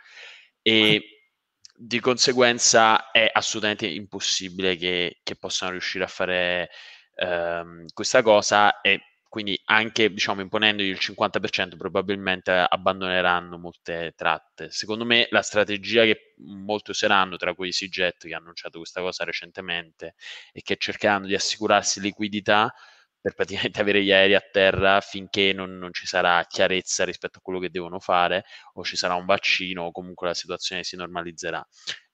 [0.62, 1.22] e
[1.78, 6.70] di conseguenza è assolutamente impossibile che, che possano riuscire a fare
[7.16, 14.72] ehm, questa cosa e quindi anche diciamo, imponendogli il 50% probabilmente abbandoneranno molte tratte.
[14.72, 19.26] Secondo me la strategia che molti useranno, tra cui EasyJet che ha annunciato questa cosa
[19.26, 20.16] recentemente
[20.54, 22.74] e che cercheranno di assicurarsi liquidità
[23.20, 27.42] per praticamente avere gli aerei a terra finché non, non, ci sarà chiarezza rispetto a
[27.42, 28.46] quello che devono fare
[28.76, 31.62] o ci sarà un vaccino o comunque la situazione si normalizzerà.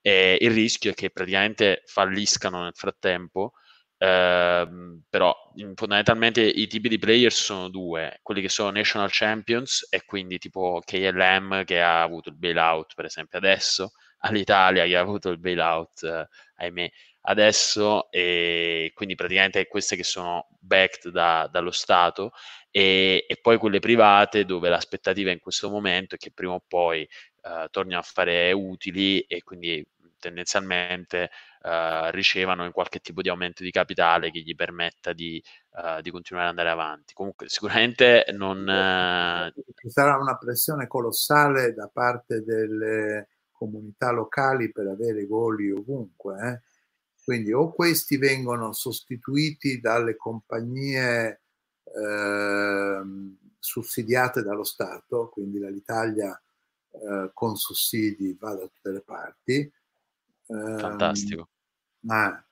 [0.00, 3.52] E il rischio è che praticamente falliscano nel frattempo
[4.02, 5.32] Uh, però
[5.74, 10.82] fondamentalmente i tipi di player sono due, quelli che sono national champions e quindi tipo
[10.84, 13.92] KLM che ha avuto il bailout per esempio adesso,
[14.26, 16.26] all'Italia che ha avuto il bailout eh,
[16.56, 16.90] ahimè
[17.26, 22.32] adesso e quindi praticamente queste che sono backed da, dallo Stato
[22.72, 27.08] e, e, poi quelle private dove l'aspettativa in questo momento è che prima o poi
[27.42, 29.86] uh, tornino a fare utili e quindi
[30.18, 31.30] tendenzialmente
[31.62, 36.10] uh, ricevano in qualche tipo di aumento di capitale che gli permetta di, uh, di
[36.10, 37.14] continuare ad andare avanti.
[37.14, 39.52] Comunque sicuramente non...
[39.74, 46.48] Ci sarà una pressione colossale da parte delle comunità locali per avere voli ovunque.
[46.48, 46.60] Eh?
[47.24, 51.42] Quindi o questi vengono sostituiti dalle compagnie
[51.84, 53.02] eh,
[53.58, 56.40] sussidiate dallo Stato, quindi l'Italia
[56.90, 59.72] eh, con sussidi va da tutte le parti.
[60.44, 61.48] Fantastico.
[62.02, 62.44] Ma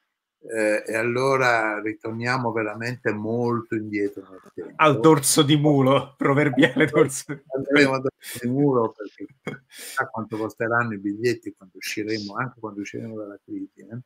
[0.42, 4.72] eh, e allora ritorniamo veramente molto indietro nel tempo.
[4.76, 7.42] Al dorso di mulo, proverbiale dorso.
[7.54, 9.26] Andremo al dorso di mulo perché
[9.68, 13.80] sa quanto costeranno i biglietti quando usciremo, anche quando usciremo dalla crisi.
[13.80, 14.00] Eh?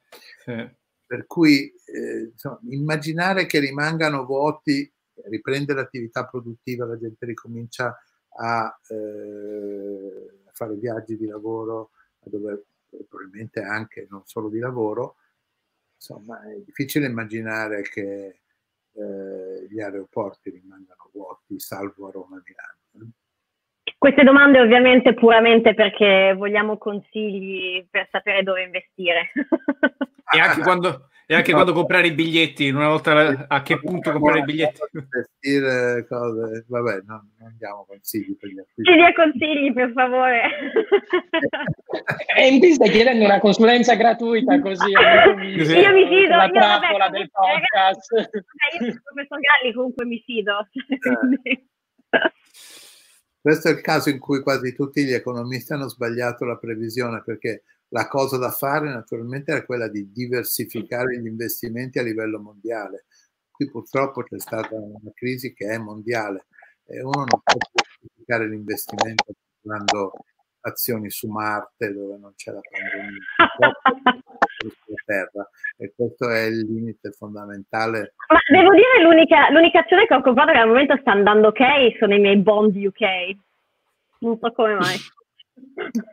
[0.44, 0.76] Sì.
[1.06, 4.90] Per cui eh, insomma, immaginare che rimangano vuoti,
[5.26, 7.96] riprende l'attività produttiva, la gente ricomincia
[8.36, 11.90] a eh, fare viaggi di lavoro,
[12.24, 12.64] a dove
[13.08, 15.16] probabilmente anche non solo di lavoro,
[16.04, 18.40] insomma è difficile immaginare che
[18.92, 23.12] eh, gli aeroporti rimangano vuoti, salvo Roma e Milano.
[23.98, 29.30] Queste domande ovviamente puramente perché vogliamo consigli per sapere dove investire.
[30.34, 31.56] e anche quando, e anche no.
[31.58, 34.80] quando comprare i biglietti, una volta a che punto comprare i biglietti?
[34.92, 38.90] Investire cose, vabbè, no, non diamo consigli per gli acquisti.
[38.90, 40.42] Ci dia consigli, per favore.
[42.36, 44.90] e in più stai chiedendo una consulenza gratuita così.
[44.92, 46.36] Io mi fido.
[46.36, 48.12] La trappola del podcast.
[48.12, 50.66] Ragazzi, io professor Galli comunque mi fido.
[50.88, 51.64] Eh.
[53.44, 57.64] Questo è il caso in cui quasi tutti gli economisti hanno sbagliato la previsione perché
[57.88, 63.04] la cosa da fare naturalmente era quella di diversificare gli investimenti a livello mondiale.
[63.50, 66.46] Qui purtroppo c'è stata una crisi che è mondiale
[66.86, 70.12] e uno non può diversificare l'investimento comprando
[70.60, 74.32] azioni su Marte dove non c'è la pandemia
[75.04, 78.14] terra e questo è il limite fondamentale.
[78.28, 81.96] Ma devo dire l'unica, l'unica azione che ho comprato che al momento sta andando ok
[81.98, 83.36] sono i miei bond UK.
[84.20, 84.96] Non so come mai.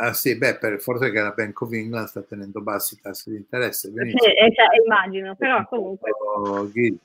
[0.00, 3.30] Ah sì, beh, per, forse che la Bank of England sta tenendo bassi i tassi
[3.30, 3.88] di interesse.
[3.88, 6.12] Sì, cioè, immagino, però comunque.
[6.72, 7.00] Gilt,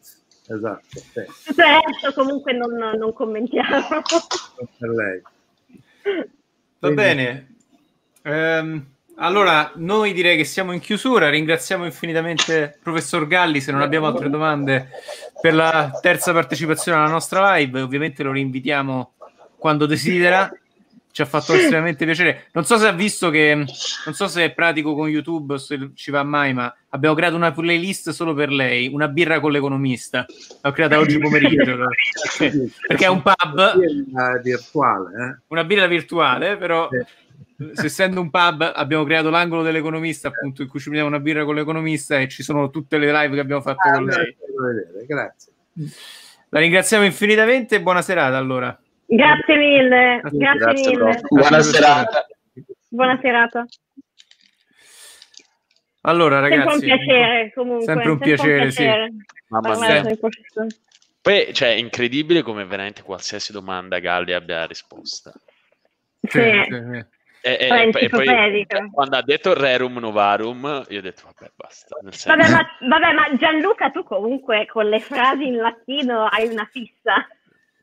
[0.48, 1.00] esatto.
[1.00, 1.24] Sì.
[1.44, 4.04] Tutto il resto comunque non, non commentiamo.
[4.78, 5.22] per lei.
[6.04, 6.24] Va
[6.80, 6.96] Quindi...
[6.96, 7.56] bene.
[8.26, 11.30] Um, allora, noi direi che siamo in chiusura.
[11.30, 13.62] Ringraziamo infinitamente il professor Galli.
[13.62, 14.90] Se non abbiamo altre domande
[15.42, 19.14] per la terza partecipazione alla nostra live, ovviamente lo rinvitiamo
[19.58, 20.52] quando desidera
[21.14, 22.48] ci ha fatto estremamente piacere.
[22.54, 25.92] Non so se ha visto che, non so se è pratico con YouTube o se
[25.94, 30.26] ci va mai, ma abbiamo creato una playlist solo per lei, una birra con l'economista.
[30.60, 31.78] L'ho creata oggi pomeriggio
[32.88, 33.74] perché è un pub
[34.12, 35.42] una virtuale, eh?
[35.48, 36.90] una birra virtuale, però.
[37.76, 41.56] Essendo un pub abbiamo creato l'angolo dell'economista appunto in cui ci prendiamo una birra con
[41.56, 44.36] l'economista e ci sono tutte le live che abbiamo fatto ah, con lei
[45.08, 45.52] grazie
[46.50, 50.22] la ringraziamo infinitamente e buona serata allora Grazie mille.
[50.24, 51.22] Grazie, Grazie mille.
[51.30, 52.28] Buona serata.
[52.90, 53.66] Buona serata.
[56.02, 57.86] Allora, ragazzi, sempre un piacere comunque.
[57.86, 59.44] Sempre un sempre piacere, un piacere sì.
[59.48, 60.18] Mamma mia.
[61.22, 65.32] Poi, cioè, è incredibile come veramente qualsiasi domanda Galli abbia risposta.
[66.22, 66.30] Sì.
[66.30, 67.06] sì, sì.
[67.46, 71.98] E, e, e poi quando ha detto Rerum Novarum, io ho detto vabbè basta.
[72.02, 77.28] Vabbè ma, vabbè, ma Gianluca, tu comunque con le frasi in latino hai una fissa.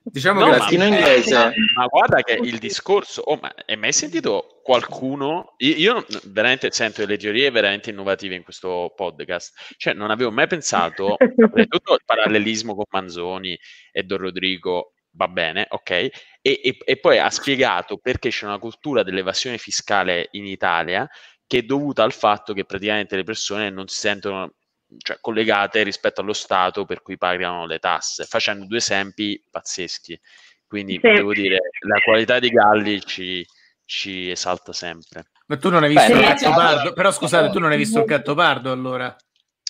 [0.03, 1.35] Diciamo no, che latino inglese.
[1.35, 5.53] Ma, ma, guarda che il discorso, oh, ma hai mai sentito qualcuno?
[5.59, 9.75] Io, io, veramente sento delle teorie veramente innovative in questo podcast.
[9.77, 13.59] Cioè, non avevo mai pensato, soprattutto il parallelismo con Manzoni
[13.93, 15.91] e Don Rodrigo, va bene, ok?
[15.91, 16.11] E,
[16.43, 21.09] e, e poi ha spiegato perché c'è una cultura dell'evasione fiscale in Italia
[21.47, 24.55] che è dovuta al fatto che praticamente le persone non si sentono
[24.99, 30.19] cioè, collegate rispetto allo Stato per cui pagano le tasse, facendo due esempi pazzeschi.
[30.67, 31.11] Quindi sì.
[31.11, 33.45] devo dire, la qualità di Galli ci,
[33.85, 35.31] ci esalta sempre.
[35.47, 36.93] Ma tu non hai visto Beh, il Gattopardo?
[36.93, 39.15] Però scusate, tu non hai visto il Gattopardo allora?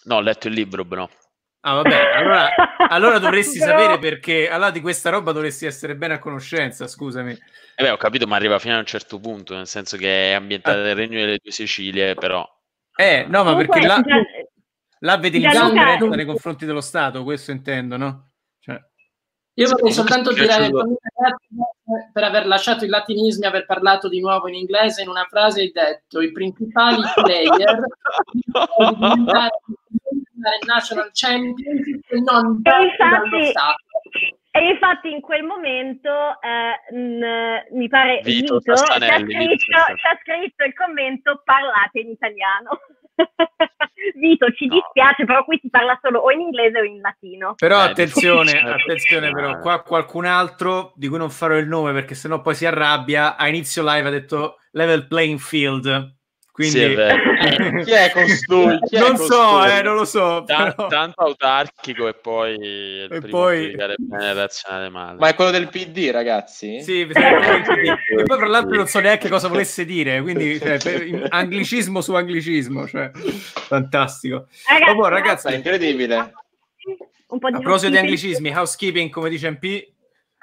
[0.05, 1.09] No, ho letto il libro, bro.
[1.63, 2.49] Ah, vabbè, allora,
[2.89, 7.33] allora dovresti sapere perché allora di questa roba dovresti essere bene a conoscenza, scusami.
[7.33, 10.35] Eh beh, ho capito, ma arriva fino a un certo punto, nel senso che è
[10.35, 10.83] ambientata ah.
[10.83, 12.47] nel regno delle due Sicilie, però.
[12.97, 14.03] Eh, no, ma perché là,
[15.03, 18.30] Là vedi l'interesse nei confronti dello Stato, questo intendo, no?
[19.61, 20.71] Io vorrei soltanto dire
[22.13, 25.71] per aver lasciato i latinismi, aver parlato di nuovo in inglese, in una frase hai
[25.71, 27.83] detto i principali player
[30.41, 33.85] diventare national championship e non dallo Stato.
[34.53, 36.11] E infatti in quel momento
[36.41, 42.81] eh, mh, mi pare Vito Vito Tassanelli, scritto, ha scritto il commento parlate in italiano.
[44.17, 44.75] Vito, ci No.
[44.75, 47.55] dispiace, però qui si parla solo o in inglese o in latino.
[47.57, 48.71] Però Eh, attenzione, difficile.
[48.75, 52.67] attenzione però, qua qualcun altro di cui non farò il nome perché sennò poi si
[52.67, 56.19] arrabbia, a inizio live ha detto level playing field.
[56.61, 57.15] Quindi Sì, è.
[57.85, 58.79] Chi è costui?
[58.89, 59.71] Chi è non so, costui?
[59.79, 60.43] eh, non lo so.
[60.45, 65.19] Però- tanto autarchico e poi il E primo poi- a giudicare bene razionale male.
[65.19, 66.83] Ma è quello del PD, ragazzi?
[66.83, 70.79] Sì, e poi tra l'altro non so neanche cosa volesse dire, quindi cioè,
[71.31, 74.47] anglicismo su anglicismo, cioè, fantastico.
[74.69, 76.33] Ragazzi, Oh, boh, ragazzi, È incredibile.
[77.29, 79.89] un po' di a proposito di anglicismi, housekeeping come dice MP,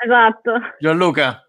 [0.03, 0.52] Esatto.
[0.80, 1.47] Gianluca,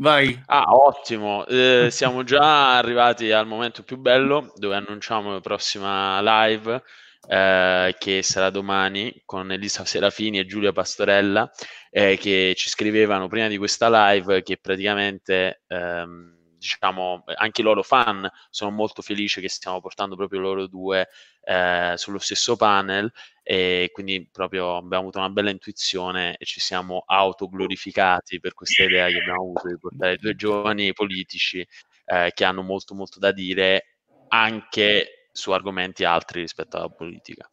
[0.00, 0.40] vai.
[0.46, 1.46] Ah, ottimo.
[1.46, 6.82] Eh, siamo già arrivati al momento più bello dove annunciamo la prossima live
[7.28, 11.50] eh, che sarà domani con Elisa Serafini e Giulia Pastorella
[11.90, 17.82] eh, che ci scrivevano prima di questa live che praticamente ehm, diciamo anche i loro
[17.82, 21.08] fan sono molto felici che stiamo portando proprio loro due
[21.42, 23.10] eh, sullo stesso panel
[23.42, 29.08] e quindi proprio abbiamo avuto una bella intuizione e ci siamo autoglorificati per questa idea
[29.08, 31.66] che abbiamo avuto di portare due giovani politici
[32.04, 33.96] eh, che hanno molto molto da dire
[34.28, 37.50] anche su argomenti altri rispetto alla politica.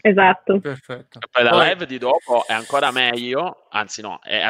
[0.00, 0.58] Esatto.
[0.60, 1.18] Perfetto.
[1.18, 4.42] E poi la Poi- live di dopo è ancora meglio, anzi no, è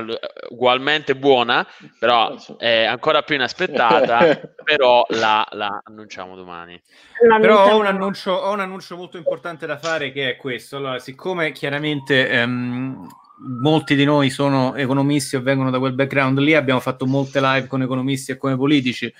[0.50, 1.66] ugualmente buona,
[1.98, 6.80] però è ancora più inaspettata, però la, la annunciamo domani.
[7.40, 10.76] Però ho un, annuncio, ho un annuncio molto importante da fare che è questo.
[10.76, 13.08] Allora, siccome chiaramente ehm,
[13.38, 17.66] molti di noi sono economisti o vengono da quel background lì, abbiamo fatto molte live
[17.66, 19.12] con economisti e come politici,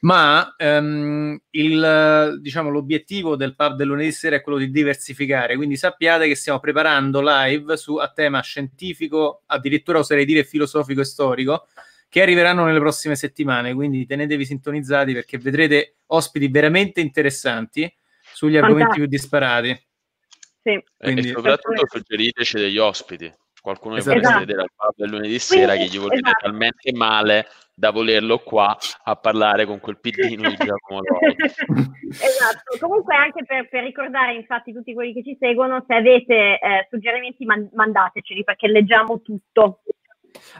[0.00, 5.76] ma ehm, il, diciamo, l'obiettivo del pub del lunedì sera è quello di diversificare, quindi
[5.76, 11.66] sappiate che stiamo preparando live su, a tema scientifico, addirittura oserei dire filosofico e storico,
[12.08, 17.90] che arriveranno nelle prossime settimane, quindi tenetevi sintonizzati perché vedrete ospiti veramente interessanti
[18.34, 19.80] sugli argomenti più disparati.
[20.62, 20.70] Sì.
[20.70, 23.32] E- Quindi- e soprattutto suggeriteci degli ospiti.
[23.60, 24.16] Qualcuno che Esatto.
[24.16, 24.46] volesse Esatto.
[24.46, 26.46] vedere al pub del lunedì sera che gli vuole esatto.
[26.48, 31.00] talmente male da volerlo qua a parlare con quel piddino di Giacomo
[32.10, 36.86] esatto, comunque anche per, per ricordare infatti tutti quelli che ci seguono, se avete eh,
[36.90, 39.82] suggerimenti man- mandateceli perché leggiamo tutto.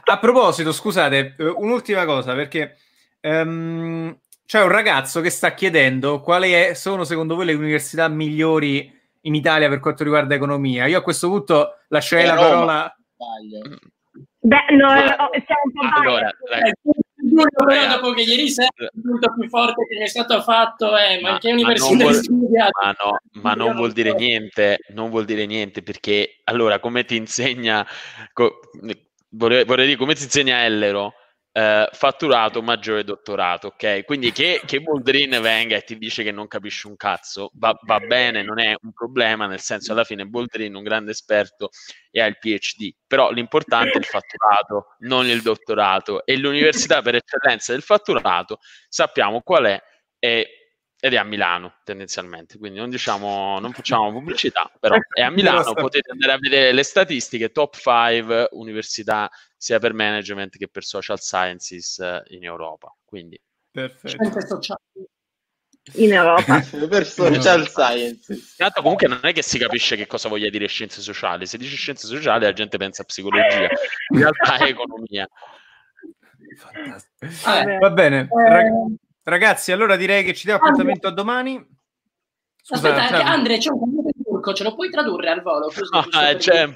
[0.05, 2.77] A proposito, scusate, eh, un'ultima cosa, perché
[3.19, 8.91] ehm, c'è un ragazzo che sta chiedendo quali è- sono secondo voi le università migliori
[9.25, 10.85] in Italia per quanto riguarda economia.
[10.87, 12.45] Io a questo punto lascerei la Roma.
[12.45, 12.93] parola.
[14.45, 16.29] Beh, no, oh, siamo un po' Allora,
[17.65, 21.21] però dopo che ieri sera il punto più forte che mi è stato fatto è
[21.21, 22.67] ma, Ma- che ma università non vuol- studia?
[22.81, 27.15] Ma, no, ma non vuol dire niente, non vuol dire niente perché allora come ti
[27.15, 27.87] insegna,
[28.33, 28.59] co-
[29.29, 31.13] vorrei, vorrei dire come ti insegna Ellero,
[31.53, 34.03] eh, fatturato maggiore dottorato, ok?
[34.05, 37.99] Quindi che, che Boldrin venga e ti dice che non capisci un cazzo, va, va
[37.99, 41.69] bene, non è un problema, nel senso alla fine Boldrin, un grande esperto,
[42.09, 47.15] e ha il PhD, però l'importante è il fatturato, non il dottorato, e l'università per
[47.15, 48.57] eccellenza del fatturato
[48.89, 49.81] sappiamo qual è,
[50.17, 50.62] e
[51.03, 55.73] ed è a Milano tendenzialmente, quindi non diciamo, non facciamo pubblicità, però è a Milano,
[55.73, 61.19] potete andare a vedere le statistiche, top 5 università sia per management che per social
[61.19, 63.37] sciences in Europa, quindi
[63.69, 64.59] Perfetto.
[65.95, 66.61] In Europa.
[66.87, 68.55] per social sciences.
[68.55, 71.75] Tanto comunque non è che si capisce che cosa voglia dire scienze sociali, se dici
[71.75, 73.67] scienze sociali la gente pensa a psicologia,
[74.13, 75.27] in realtà è economia.
[76.55, 77.27] Fantastico.
[77.43, 77.77] Vabbè.
[77.79, 81.55] Va bene, Eh, rag- ragazzi, allora direi che ci diamo appuntamento a domani.
[82.61, 83.27] Scusa, Aspetta, Sam.
[83.27, 85.65] Andre, c'è un commento in turco, ce lo puoi tradurre al volo?
[85.67, 86.75] Così, Ah, per- Gem.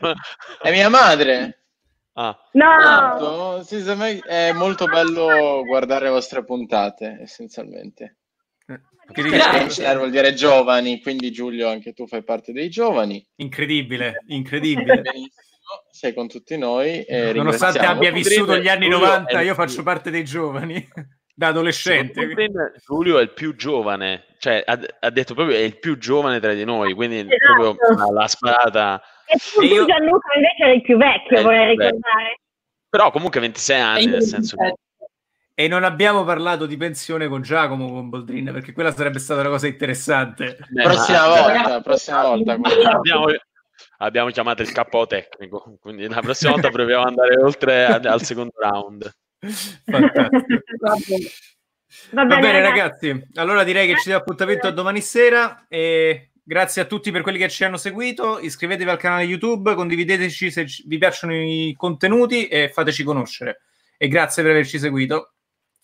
[0.62, 1.62] È mia madre.
[2.14, 3.78] Ah, No, Esatto, sì,
[4.28, 8.18] è molto bello guardare le vostre puntate, essenzialmente.
[8.66, 8.82] Eh,
[9.14, 9.88] che Grazie.
[9.90, 13.26] Eh, vuol dire giovani, quindi Giulio anche tu fai parte dei giovani.
[13.36, 15.04] Incredibile, incredibile.
[15.92, 17.04] Sei con tutti noi.
[17.04, 20.86] E Nonostante abbia vissuto gli anni Giulio 90, è- io faccio parte dei giovani,
[21.38, 22.28] da adolescente.
[22.84, 26.52] Giulio è il più giovane, cioè ha, ha detto proprio è il più giovane tra
[26.54, 27.76] di noi, quindi Esatto.
[27.78, 29.00] proprio la, sparata.
[29.28, 31.86] e tu, io- Gianluca invece eri il più vecchio, Eh, vorrei beh.
[31.86, 32.40] ricordare.
[32.90, 34.74] Però comunque 26 E anni, nel senso che
[35.54, 39.50] E non abbiamo parlato di pensione con Giacomo con Boldrin, perché quella sarebbe stata una
[39.50, 40.58] cosa interessante.
[40.70, 42.54] Beh, Prossima ma- volta, prossima volta.
[42.92, 43.26] abbiamo,
[43.98, 48.54] abbiamo chiamato il capo tecnico, quindi la prossima volta proviamo ad andare oltre al secondo
[48.60, 49.12] round.
[49.40, 51.30] Fantastico.
[52.12, 53.28] Va Va bene, ragazzi.
[53.36, 57.38] Allora direi che ci diamo appuntamento a domani sera e Grazie a tutti per quelli
[57.38, 58.40] che ci hanno seguito.
[58.40, 63.64] Iscrivetevi al canale YouTube, condivideteci se vi piacciono i contenuti e fateci conoscere.
[63.98, 65.34] E grazie per averci seguito.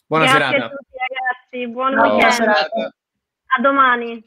[0.05, 0.65] Buona Grazie serata.
[0.65, 2.33] a tutti ragazzi, buon Ciao, buona weekend.
[2.33, 2.95] serata.
[3.57, 4.23] A domani.